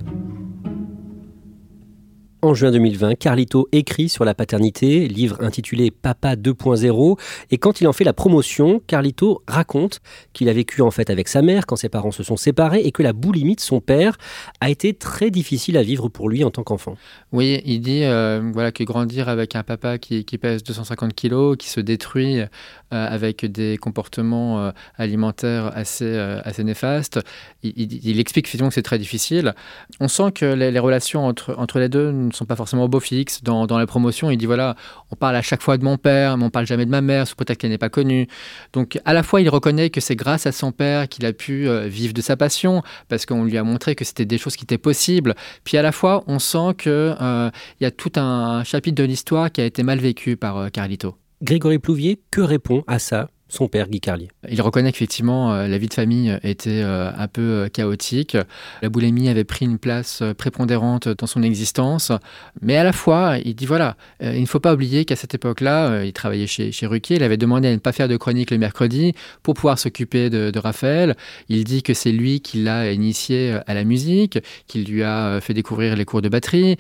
En 2.44 2.54
juin 2.54 2.72
2020, 2.72 3.16
Carlito 3.16 3.70
écrit 3.72 4.10
sur 4.10 4.26
la 4.26 4.34
paternité, 4.34 5.08
livre 5.08 5.38
intitulé 5.40 5.92
Papa 5.92 6.36
2.0, 6.36 7.18
et 7.52 7.58
quand 7.58 7.80
il 7.80 7.88
en 7.88 7.94
fait 7.94 8.04
la 8.04 8.12
promotion, 8.12 8.82
Carlito 8.86 9.42
raconte 9.48 10.02
qu'il 10.34 10.50
a 10.50 10.54
vécu 10.54 10.82
en 10.82 10.92
fait 10.92 11.10
avec 11.10 11.30
sa 11.30 11.42
mère 11.42 11.66
quand 11.66 11.78
ses 11.78 11.88
parents 11.88 12.12
se 12.12 12.22
sont 12.22 12.36
séparés 12.36 12.82
et 12.82 12.92
que 12.92 13.02
la 13.02 13.14
boulimie 13.14 13.56
de 13.56 13.62
son 13.62 13.80
père 13.80 14.18
a 14.60 14.70
été 14.70 14.94
très 14.94 15.32
difficile 15.32 15.78
à 15.78 15.84
vivre 15.84 16.10
pour 16.10 16.28
lui 16.28 16.44
en 16.44 16.52
tant 16.52 16.64
qu'enfant. 16.64 16.98
Oui, 17.32 17.62
il 17.64 17.80
dit 17.80 18.04
euh, 18.04 18.42
voilà 18.54 18.74
que 18.74 18.84
grandir 18.84 19.30
avec 19.30 19.56
un 19.56 19.64
papa 19.64 19.98
qui, 19.98 20.26
pèse 20.38 20.64
250 20.64 21.14
kilos, 21.14 21.56
qui 21.56 21.70
se 21.70 21.80
détruit 21.80 22.42
euh, 22.42 22.46
avec 22.92 23.46
des 23.46 23.78
comportements 23.78 24.60
euh, 24.60 24.72
alimentaires 24.98 25.72
assez, 25.74 26.18
assez 26.44 26.66
néfastes, 26.66 27.22
il, 27.64 28.20
explique 28.20 28.48
effectivement 28.48 28.68
que 28.68 28.76
c'est 28.76 28.82
très 28.82 29.00
difficile. 29.00 29.56
On 30.02 30.10
sent 30.10 30.34
que 30.36 30.44
les, 30.44 30.72
les 30.72 30.80
relations 30.80 31.26
entre, 31.26 31.56
entre 31.58 31.80
les 31.80 31.88
deux 31.88 32.12
ne 32.34 32.38
sont 32.38 32.46
pas 32.46 32.56
forcément 32.56 32.88
beau 32.88 33.00
fixe. 33.00 33.44
Dans, 33.44 33.66
dans 33.68 33.78
la 33.78 33.88
promotion, 33.88 34.30
il 34.30 34.38
dit 34.38 34.46
voilà, 34.46 34.76
on 35.12 35.16
parle 35.16 35.36
à 35.36 35.42
chaque 35.42 35.62
fois 35.62 35.78
de 35.78 35.84
mon 35.84 35.98
père, 35.98 36.38
mais 36.38 36.46
on 36.46 36.50
parle 36.50 36.66
jamais 36.66 36.86
de 36.86 36.92
ma 36.92 37.02
mère, 37.02 37.28
sous 37.28 37.36
peut-être 37.36 37.58
qu'elle 37.58 37.72
n'est 37.72 37.78
pas 37.78 37.90
connue. 37.90 38.28
Donc 38.74 39.00
à 39.06 39.14
la 39.14 39.24
fois, 39.24 39.42
il 39.42 39.50
reconnaît 39.50 39.90
que 39.90 40.02
c'est 40.02 40.16
grâce 40.16 40.46
à 40.46 40.52
son 40.52 40.72
père 40.72 41.08
qu'il 41.08 41.26
a 41.26 41.34
pu 41.34 41.68
euh, 41.68 41.88
vivre 41.88 42.14
de 42.14 42.22
sa 42.22 42.36
passion, 42.36 42.84
parce 43.10 43.26
qu'on 43.26 43.44
lui 43.44 43.58
a 43.58 43.64
montré 43.64 43.96
que 43.96 44.06
c'était 44.06 44.26
des 44.26 44.38
choses 44.38 44.56
qui 44.56 44.64
étaient 44.64 44.78
possibles. 44.78 45.36
Puis 45.64 45.78
à 45.78 45.82
la 45.82 45.92
fois, 45.92 46.24
on 46.28 46.40
sent 46.40 46.76
qu'il 46.78 46.92
euh, 46.92 47.50
y 47.80 47.86
a 47.86 47.92
tout 47.92 48.12
un 48.16 48.64
chapitre 48.64 48.96
de 48.96 49.04
l'histoire 49.04 49.52
qui 49.52 49.62
a 49.62 49.66
été 49.66 49.84
mal 49.84 50.00
vécu 50.00 50.38
par 50.38 50.58
euh, 50.58 50.70
Carlito. 50.70 51.16
Grégory 51.42 51.80
Plouvier, 51.80 52.22
que 52.32 52.42
répond 52.42 52.84
à 52.88 53.00
ça? 53.00 53.30
Son 53.54 53.68
père 53.68 53.88
Guy 53.88 54.02
Carlier. 54.02 54.30
Il 54.50 54.62
reconnaît 54.62 54.92
qu'effectivement 54.92 55.54
euh, 55.54 55.68
la 55.68 55.78
vie 55.78 55.88
de 55.88 55.94
famille 55.94 56.38
était 56.44 56.82
euh, 56.84 57.12
un 57.16 57.28
peu 57.28 57.42
euh, 57.42 57.70
chaotique. 57.70 58.36
La 58.82 58.90
boulimie 58.90 59.30
avait 59.30 59.44
pris 59.44 59.66
une 59.66 59.78
place 59.78 60.24
prépondérante 60.38 61.08
dans 61.08 61.28
son 61.28 61.44
existence. 61.44 62.12
Mais 62.62 62.76
à 62.78 62.84
la 62.84 62.94
fois, 62.94 63.38
il 63.46 63.54
dit 63.56 63.66
voilà, 63.66 63.96
il 64.22 64.42
ne 64.42 64.46
faut 64.46 64.60
pas 64.60 64.74
oublier 64.74 65.06
qu'à 65.06 65.16
cette 65.16 65.36
époque-là, 65.36 66.04
il 66.04 66.14
travaillait 66.14 66.48
chez, 66.48 66.72
chez 66.72 66.88
Ruquier. 66.88 67.18
Il 67.18 67.24
avait 67.24 67.38
demandé 67.38 67.68
à 67.68 67.72
ne 67.72 67.78
pas 67.78 67.92
faire 67.92 68.08
de 68.08 68.18
chronique 68.18 68.50
le 68.50 68.58
mercredi 68.58 69.14
pour 69.44 69.54
pouvoir 69.54 69.78
s'occuper 69.78 70.30
de, 70.30 70.52
Raphaël. 70.58 71.16
Il 71.50 71.64
dit 71.64 71.84
que 71.84 71.94
c'est 71.94 72.12
lui 72.12 72.40
qui 72.40 72.64
l'a 72.64 72.92
initié 72.92 73.58
à 73.68 73.74
la 73.74 73.84
musique, 73.84 74.40
qu'il 74.68 74.86
lui 74.86 75.04
a 75.04 75.42
fait 75.42 75.54
découvrir 75.54 75.96
les 75.96 76.06
cours 76.06 76.22
de 76.22 76.30
batterie, 76.30 76.78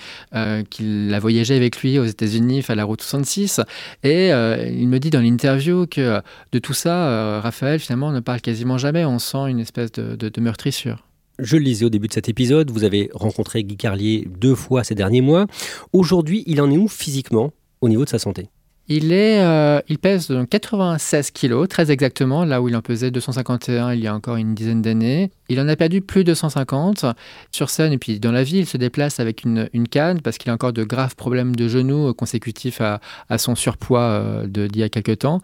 qu'il 0.70 1.14
a 1.14 1.20
voyagé 1.20 1.56
avec 1.56 1.82
lui 1.82 2.00
aux 2.00 2.06
États-Unis, 2.06 2.64
à 2.68 2.76
la 2.76 2.86
route 2.86 3.02
66. 3.02 3.62
Et 4.04 4.30
il 4.30 4.88
me 4.88 5.00
dit 5.00 5.10
dans 5.10 5.22
l'interview 5.22 5.86
que 5.86 6.22
de 6.52 6.60
tout 6.64 6.74
ça, 6.74 7.08
euh, 7.10 7.40
Raphaël 7.40 7.80
finalement 7.80 8.12
ne 8.12 8.20
parle 8.20 8.42
quasiment 8.42 8.80
jamais. 8.80 9.06
On 9.06 9.20
sent 9.20 9.50
une 9.50 9.60
espèce 9.60 9.92
de, 9.92 10.16
de, 10.16 10.42
meurtrissure. 10.42 11.06
Je 11.38 11.58
le 11.58 11.64
lisais 11.64 11.86
au 11.86 11.90
début 11.90 12.08
de 12.08 12.14
cet 12.14 12.30
épisode, 12.30 12.72
vous 12.72 12.84
avez 12.84 13.10
rencontré 13.14 13.64
Guy 13.64 13.76
Carlier 13.76 14.28
deux 14.40 14.56
fois 14.56 14.84
ces 14.84 14.96
derniers 14.96 15.22
mois. 15.22 15.46
Aujourd'hui, 15.92 16.44
il 16.48 16.62
en 16.62 16.72
est 16.72 16.78
où 16.78 16.88
physiquement 16.88 17.52
au 17.82 17.90
niveau 17.90 18.06
de 18.06 18.10
sa 18.10 18.20
santé? 18.20 18.50
Euh, 18.90 19.82
il 19.88 19.98
pèse 19.98 20.34
96 20.50 21.32
kilos, 21.32 21.68
très 21.70 21.90
exactement, 21.90 22.44
là 22.44 22.62
où 22.62 22.68
il 22.68 22.76
en 22.76 22.82
pesait 22.82 23.12
251 23.12 23.94
il 23.94 24.02
y 24.02 24.08
a 24.08 24.14
encore 24.14 24.36
une 24.36 24.54
dizaine 24.54 24.82
d'années. 24.82 25.32
Il 25.50 25.60
en 25.62 25.68
a 25.68 25.76
perdu 25.76 26.02
plus 26.02 26.24
de 26.24 26.34
150 26.34 27.06
sur 27.52 27.70
scène 27.70 27.94
et 27.94 27.98
puis 27.98 28.20
dans 28.20 28.32
la 28.32 28.44
vie, 28.44 28.60
il 28.60 28.66
se 28.66 28.78
déplace 28.78 29.20
avec 29.20 29.44
une, 29.44 29.70
canne 29.90 30.22
parce 30.22 30.38
qu'il 30.38 30.50
a 30.50 30.54
encore 30.54 30.74
de 30.74 30.84
graves 30.84 31.16
problèmes 31.16 31.56
de 31.56 31.68
genoux 31.68 32.10
euh, 32.10 32.14
consécutifs 32.14 32.82
à, 32.82 33.00
son 33.38 33.56
surpoids 33.56 34.02
euh, 34.02 34.48
d'il 34.48 34.78
y 34.78 34.84
a 34.84 34.90
quelques 34.90 35.20
temps. 35.20 35.42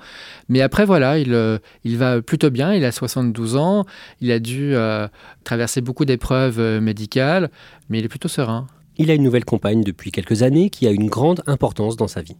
Mais 0.50 0.62
après, 0.62 0.86
voilà, 0.86 1.18
il, 1.18 1.60
il 1.84 1.98
va 1.98 2.22
plutôt 2.22 2.50
bien, 2.50 2.74
il 2.74 2.84
a 2.84 2.92
72 2.92 3.56
ans, 3.56 3.86
il 4.22 4.32
a 4.32 4.40
dû 4.40 4.74
traverser 5.44 5.82
beaucoup 5.82 6.06
d'épreuves 6.06 6.60
médicales, 6.82 7.50
mais 7.90 8.00
il 8.00 8.06
est 8.06 8.10
plutôt 8.10 8.28
serein. 8.28 8.68
Il 9.02 9.10
a 9.10 9.14
une 9.14 9.24
nouvelle 9.24 9.46
compagne 9.46 9.82
depuis 9.82 10.12
quelques 10.12 10.44
années 10.44 10.70
qui 10.70 10.86
a 10.86 10.92
une 10.92 11.08
grande 11.08 11.42
importance 11.48 11.96
dans 11.96 12.10
sa 12.10 12.22
vie. 12.22 12.36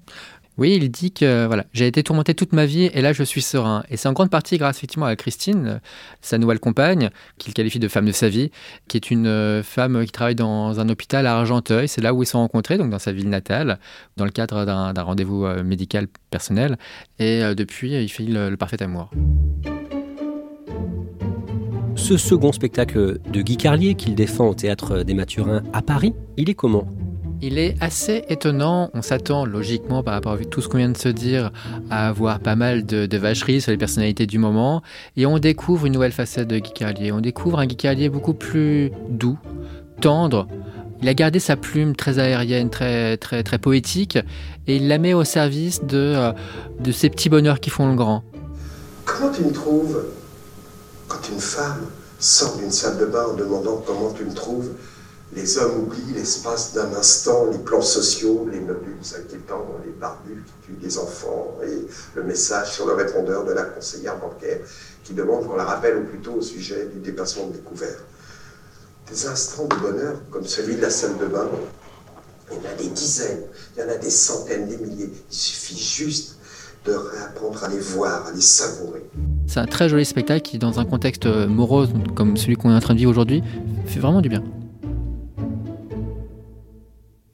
Oui, 0.58 0.78
il 0.82 0.92
dit 0.92 1.12
que 1.12 1.46
voilà, 1.46 1.66
j'ai 1.72 1.88
été 1.88 2.04
tourmenté 2.04 2.34
toute 2.34 2.52
ma 2.52 2.66
vie 2.66 2.90
et 2.94 3.02
là 3.02 3.14
je 3.14 3.24
suis 3.24 3.42
serein. 3.42 3.84
Et 3.90 3.96
c'est 3.96 4.10
en 4.10 4.14
grande 4.14 4.30
partie 4.30 4.58
grâce 4.58 4.78
effectivement 4.78 5.06
à 5.06 5.16
Christine, 5.16 5.80
sa 6.22 6.38
nouvelle 6.38 6.60
compagne, 6.60 7.12
qu'il 7.38 7.54
qualifie 7.54 7.80
de 7.80 7.88
femme 7.88 8.06
de 8.06 8.12
sa 8.12 8.28
vie, 8.28 8.52
qui 8.90 8.98
est 8.98 9.10
une 9.10 9.28
euh, 9.28 9.64
femme 9.64 10.06
qui 10.06 10.12
travaille 10.12 10.36
dans 10.36 10.80
un 10.82 10.90
hôpital 10.90 11.28
à 11.28 11.38
Argenteuil. 11.38 11.88
C'est 11.88 12.02
là 12.02 12.14
où 12.14 12.24
ils 12.24 12.26
sont 12.26 12.40
rencontrés, 12.40 12.78
donc 12.78 12.90
dans 12.90 13.00
sa 13.00 13.14
ville 13.14 13.30
natale, 13.30 13.80
dans 14.18 14.26
le 14.26 14.32
cadre 14.32 14.66
d'un 14.66 15.02
rendez-vous 15.02 15.46
euh, 15.46 15.64
médical 15.64 16.08
personnel. 16.30 16.78
Et 17.20 17.42
euh, 17.42 17.56
depuis, 17.56 17.94
il 17.94 18.10
fait 18.10 18.24
le, 18.24 18.50
le 18.50 18.58
parfait 18.58 18.84
amour. 18.84 19.12
Ce 21.96 22.18
second 22.18 22.52
spectacle 22.52 23.20
de 23.32 23.42
Guy 23.42 23.56
Carlier 23.56 23.96
qu'il 23.96 24.16
défend 24.16 24.48
au 24.48 24.56
théâtre 24.56 25.04
des 25.04 25.14
Mathurins 25.14 25.64
à 25.74 25.82
Paris, 25.82 26.14
il 26.38 26.50
est 26.50 26.56
comment? 26.56 26.88
Il 27.42 27.58
est 27.58 27.76
assez 27.82 28.24
étonnant. 28.30 28.90
On 28.94 29.02
s'attend 29.02 29.46
logiquement 29.46 30.04
par 30.04 30.14
rapport 30.14 30.34
à 30.34 30.38
tout 30.38 30.62
ce 30.62 30.68
qu'on 30.68 30.78
vient 30.78 30.90
de 30.90 30.98
se 30.98 31.10
dire 31.10 31.52
à 31.90 32.10
avoir 32.10 32.40
pas 32.40 32.56
mal 32.56 32.86
de, 32.86 33.18
vacheries 33.18 33.62
sur 33.62 33.72
les 33.72 33.78
personnalités 33.78 34.26
du 34.26 34.38
moment. 34.38 34.82
Et 35.18 35.26
on 35.26 35.40
découvre 35.40 35.86
une 35.86 35.94
nouvelle 35.94 36.12
facette 36.12 36.48
de 36.48 36.60
Guy 36.60 36.72
Carlier. 36.74 37.12
On 37.12 37.22
découvre 37.22 37.60
un 37.60 37.66
Guy 37.66 37.76
Carlier 37.76 38.10
beaucoup 38.10 38.34
plus 38.34 38.92
doux, 39.10 39.38
tendre. 40.02 40.48
Il 41.02 41.08
a 41.08 41.14
gardé 41.14 41.40
sa 41.40 41.56
plume 41.56 41.96
très 41.96 42.20
aérienne, 42.20 42.70
très, 42.70 43.16
très, 43.18 43.42
très 43.44 43.58
poétique, 43.58 44.18
et 44.68 44.76
il 44.76 44.90
la 44.90 44.98
met 44.98 45.14
au 45.14 45.24
service 45.24 45.82
de, 45.84 45.98
euh, 45.98 46.32
de 46.82 46.92
ces 46.92 47.10
petits 47.10 47.30
bonheurs 47.30 47.62
qui 47.62 47.70
font 47.70 47.90
le 47.90 47.96
grand. 47.96 48.24
Comment 49.06 49.32
tu 49.32 49.44
me 49.44 49.52
trouves 49.54 50.04
quand 51.08 51.30
une 51.32 51.40
femme 51.40 51.86
sort 52.20 52.58
d'une 52.58 52.70
salle 52.70 52.98
de 52.98 53.06
bain 53.06 53.28
en 53.32 53.36
demandant 53.36 53.82
comment 53.88 54.12
tu 54.12 54.26
me 54.26 54.34
trouves 54.34 54.72
les 55.34 55.58
hommes 55.60 55.84
oublient 55.84 56.14
l'espace 56.16 56.74
d'un 56.74 56.92
instant 56.94 57.48
les 57.52 57.60
plans 57.60 57.82
sociaux, 57.82 58.48
les 58.52 58.60
modules 58.60 58.98
inquiétants, 59.16 59.66
les 59.86 59.92
barbus 59.92 60.44
qui 60.44 60.68
tuent 60.68 60.80
des 60.82 60.98
enfants 60.98 61.56
et 61.64 61.86
le 62.16 62.24
message 62.24 62.74
sur 62.74 62.88
le 62.88 62.94
répondeur 62.94 63.46
de 63.46 63.52
la 63.52 63.64
conseillère 63.64 64.18
bancaire 64.18 64.60
qui 65.04 65.14
demande 65.14 65.48
qu'on 65.48 65.56
la 65.56 65.66
rappelle 65.66 65.98
au 65.98 66.04
plus 66.04 66.20
tôt 66.20 66.34
au 66.34 66.42
sujet 66.42 66.88
du 66.94 67.00
dépassement 67.00 67.48
de 67.48 67.54
découvert. 67.54 67.98
Des 69.10 69.28
instants 69.28 69.66
de 69.66 69.76
bonheur 69.76 70.16
comme 70.32 70.46
celui 70.46 70.76
de 70.76 70.82
la 70.82 70.90
salle 70.90 71.18
de 71.18 71.26
bain, 71.26 71.48
il 72.52 72.58
y 72.58 72.60
en 72.60 72.72
a 72.72 72.74
des 72.76 72.90
dizaines, 72.90 73.44
il 73.76 73.82
y 73.82 73.86
en 73.86 73.90
a 73.90 73.98
des 73.98 74.10
centaines, 74.10 74.68
des 74.68 74.78
milliers. 74.78 75.12
Il 75.32 75.36
suffit 75.36 75.78
juste 75.78 76.38
de 76.86 76.94
réapprendre 76.94 77.64
à 77.64 77.68
les 77.68 77.80
voir, 77.80 78.28
à 78.28 78.32
les 78.32 78.42
savourer. 78.42 79.04
C'est 79.48 79.60
un 79.60 79.68
très 79.68 79.90
joli 79.90 80.06
spectacle 80.06 80.42
qui, 80.42 80.58
dans 80.58 80.80
un 80.80 80.86
contexte 80.86 81.26
morose 81.26 81.90
comme 82.16 82.38
celui 82.38 82.56
qu'on 82.56 82.72
est 82.72 82.76
en 82.76 82.80
train 82.80 82.94
de 82.94 83.00
vivre 83.00 83.12
aujourd'hui, 83.12 83.44
fait 83.86 84.00
vraiment 84.00 84.22
du 84.22 84.30
bien. 84.30 84.44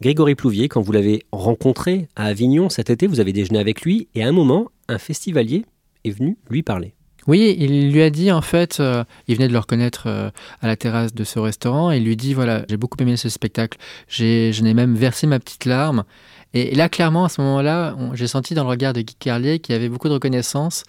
Grégory 0.06 0.36
Plouvier, 0.36 0.70
quand 0.70 0.82
vous 0.82 0.92
l'avez 0.92 1.24
rencontré 1.32 2.10
à 2.16 2.26
Avignon 2.26 2.70
cet 2.70 2.92
été, 2.92 3.08
vous 3.08 3.20
avez 3.20 3.34
déjeuné 3.34 3.58
avec 3.58 3.82
lui 3.82 4.08
et 4.14 4.24
à 4.24 4.28
un 4.28 4.32
moment, 4.32 4.70
un 4.88 5.00
festivalier 5.00 5.66
est 6.04 6.12
venu 6.12 6.38
lui 6.48 6.62
parler. 6.62 6.95
Oui, 7.28 7.56
il 7.58 7.92
lui 7.92 8.02
a 8.02 8.10
dit 8.10 8.32
en 8.32 8.42
fait, 8.42 8.80
euh, 8.80 9.04
il 9.28 9.36
venait 9.36 9.48
de 9.48 9.54
le 9.54 9.60
reconnaître 9.60 10.04
euh, 10.06 10.30
à 10.62 10.68
la 10.68 10.76
terrasse 10.76 11.14
de 11.14 11.24
ce 11.24 11.40
restaurant, 11.40 11.92
et 11.92 11.98
il 11.98 12.04
lui 12.04 12.16
dit 12.16 12.34
voilà, 12.34 12.66
j'ai 12.70 12.78
beaucoup 12.78 12.98
aimé 13.00 13.18
ce 13.18 13.30
spectacle, 13.30 13.78
je 14.08 14.62
n'ai 14.62 14.74
même 14.74 14.96
versé 14.96 15.26
ma 15.28 15.40
petite 15.40 15.66
larme. 15.66 16.04
Et 16.54 16.74
là, 16.74 16.88
clairement, 16.88 17.26
à 17.26 17.30
ce 17.30 17.42
moment-là, 17.42 17.98
j'ai 18.14 18.28
senti 18.28 18.54
dans 18.54 18.64
le 18.64 18.70
regard 18.70 18.94
de 18.94 19.02
Guy 19.02 19.16
Carlier 19.16 19.60
qu'il 19.60 19.74
y 19.74 19.78
avait 19.78 19.90
beaucoup 19.90 20.08
de 20.08 20.14
reconnaissance 20.14 20.84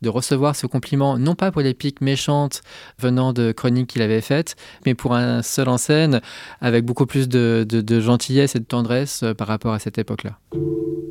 de 0.00 0.08
recevoir 0.08 0.54
ce 0.54 0.66
compliment, 0.66 1.18
non 1.18 1.34
pas 1.34 1.50
pour 1.50 1.62
des 1.62 1.74
piques 1.74 2.00
méchantes 2.00 2.62
venant 3.00 3.32
de 3.32 3.52
chroniques 3.52 3.88
qu'il 3.88 4.02
avait 4.02 4.20
faites, 4.20 4.54
mais 4.86 4.94
pour 4.94 5.14
un 5.14 5.42
seul 5.42 5.68
en 5.68 5.78
scène, 5.78 6.20
avec 6.60 6.84
beaucoup 6.84 7.06
plus 7.06 7.28
de, 7.28 7.66
gentillesse 8.00 8.54
et 8.54 8.60
de 8.60 8.64
tendresse 8.64 9.22
euh, 9.22 9.34
par 9.34 9.48
rapport 9.48 9.72
à 9.72 9.80
cette 9.80 9.98
époque-là. 9.98 10.38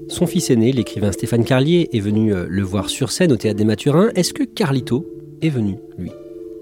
Son 0.10 0.26
fils 0.26 0.50
aîné, 0.50 0.72
l'écrivain 0.72 1.12
Stéphane 1.12 1.44
Carlier, 1.44 1.90
est 1.92 2.00
venu 2.00 2.34
euh, 2.34 2.46
le 2.50 2.64
voir 2.64 2.90
sur 2.90 3.12
scène 3.12 3.32
au 3.34 3.36
Théâtre 3.36 3.58
des 3.58 3.66
Mathurins. 3.66 4.10
Est-ce 4.16 4.34
que 4.34 4.44
Carlito 4.44 5.06
est 5.42 5.50
venu, 5.50 5.76
lui? 5.98 6.12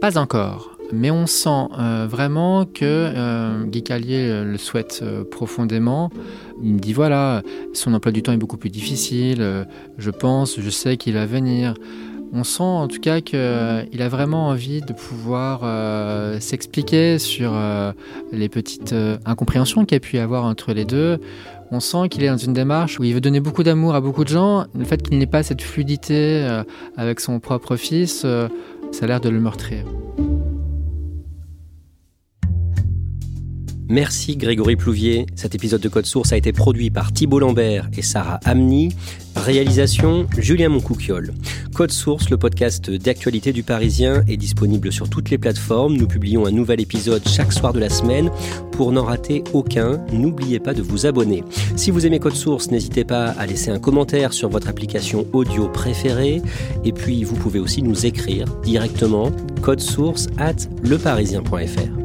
Pas 0.02 0.18
encore. 0.18 0.78
Mais 0.92 1.12
on 1.12 1.28
sent 1.28 1.68
euh, 1.80 2.08
vraiment 2.10 2.66
que 2.66 2.84
euh, 2.84 3.64
Guy 3.66 3.84
Callier 3.84 4.44
le 4.44 4.58
souhaite 4.58 5.04
profondément. 5.30 6.10
Il 6.64 6.74
me 6.74 6.80
dit 6.80 6.94
voilà, 6.94 7.44
son 7.74 7.94
emploi 7.94 8.12
du 8.12 8.24
temps 8.24 8.34
est 8.34 8.38
beaucoup 8.38 8.58
plus 8.58 8.70
difficile, 8.70 9.66
je 9.98 10.10
pense, 10.12 10.60
je 10.60 10.70
sais 10.70 10.98
qu'il 10.98 11.14
va 11.14 11.26
venir. 11.26 11.76
On 12.34 12.44
sent 12.44 12.64
en 12.64 12.88
tout 12.88 13.00
cas 13.00 13.22
qu'il 13.22 13.38
a 13.38 14.10
vraiment 14.10 14.48
envie 14.48 14.82
de 14.82 14.94
pouvoir 14.94 15.62
s'expliquer 16.40 17.20
sur 17.20 17.54
les 18.32 18.50
petites 18.50 18.96
incompréhensions 19.26 19.86
qu'il 19.86 19.96
y 19.96 19.98
a 19.98 20.00
pu 20.00 20.18
y 20.18 20.20
avoir 20.20 20.46
entre 20.46 20.74
les 20.74 20.86
deux. 20.86 21.20
On 21.72 21.80
sent 21.80 22.10
qu'il 22.10 22.24
est 22.24 22.30
dans 22.30 22.38
une 22.38 22.54
démarche 22.54 23.00
où 23.00 23.04
il 23.04 23.14
veut 23.14 23.22
donner 23.22 23.40
beaucoup 23.40 23.64
d'amour 23.64 23.96
à 23.96 24.02
beaucoup 24.02 24.24
de 24.24 24.30
gens. 24.30 24.66
Le 24.78 24.86
fait 24.86 25.02
qu'il 25.02 25.18
n'ait 25.18 25.26
pas 25.26 25.44
cette 25.44 25.62
fluidité 25.62 26.48
avec 26.96 27.20
son 27.20 27.40
propre 27.40 27.76
fils, 27.76 28.22
ça 28.22 29.04
a 29.04 29.08
l'air 29.08 29.20
de 29.20 29.30
le 29.30 29.40
meurtrir. 29.40 29.84
Merci 33.88 34.36
Grégory 34.36 34.76
Plouvier. 34.76 35.28
Cet 35.36 35.54
épisode 35.54 35.82
de 35.82 35.90
Code 35.90 36.08
Source 36.08 36.34
a 36.34 36.38
été 36.38 36.52
produit 36.52 36.90
par 36.90 37.14
Thibault 37.14 37.40
Lambert 37.40 37.88
et 37.96 38.02
Sarah 38.02 38.40
Amni. 38.44 38.96
Réalisation 39.36 40.28
Julien 40.38 40.70
Moncouquiole. 40.70 41.34
Code 41.74 41.92
Source, 41.92 42.30
le 42.30 42.38
podcast 42.38 42.90
d'actualité 42.90 43.54
du 43.54 43.62
Parisien, 43.62 44.24
est 44.28 44.38
disponible 44.38 44.92
sur 44.92 45.10
toutes 45.10 45.30
les 45.30 45.38
plateformes. 45.38 45.98
Nous 45.98 46.08
publions 46.08 46.46
un 46.46 46.52
nouvel 46.52 46.82
épisode 46.82 47.28
chaque 47.28 47.52
soir 47.52 47.74
de 47.74 47.80
la 47.80 47.90
semaine. 47.90 48.32
Pour 48.72 48.92
n'en 48.92 49.04
rater 49.04 49.44
aucun, 49.54 50.04
n'oubliez 50.12 50.60
pas 50.60 50.74
de 50.74 50.82
vous 50.82 51.06
abonner. 51.06 51.44
Si 51.76 51.92
vous 51.92 52.08
aimez 52.08 52.20
Code 52.20 52.36
Source, 52.36 52.72
n'hésitez 52.72 53.04
pas 53.04 53.28
à 53.28 53.46
laisser 53.46 53.70
un 53.70 53.80
commentaire 53.80 54.34
sur 54.34 54.50
votre 54.50 54.68
application 54.68 55.28
audio 55.34 55.68
préférée. 55.68 56.42
Et 56.84 56.92
puis, 56.92 57.24
vous 57.24 57.36
pouvez 57.36 57.60
aussi 57.60 57.84
nous 57.84 58.06
écrire 58.06 58.48
directement 58.64 59.32
code 59.62 59.82
source 59.82 60.28
at 60.38 60.56
leparisien.fr. 60.84 62.05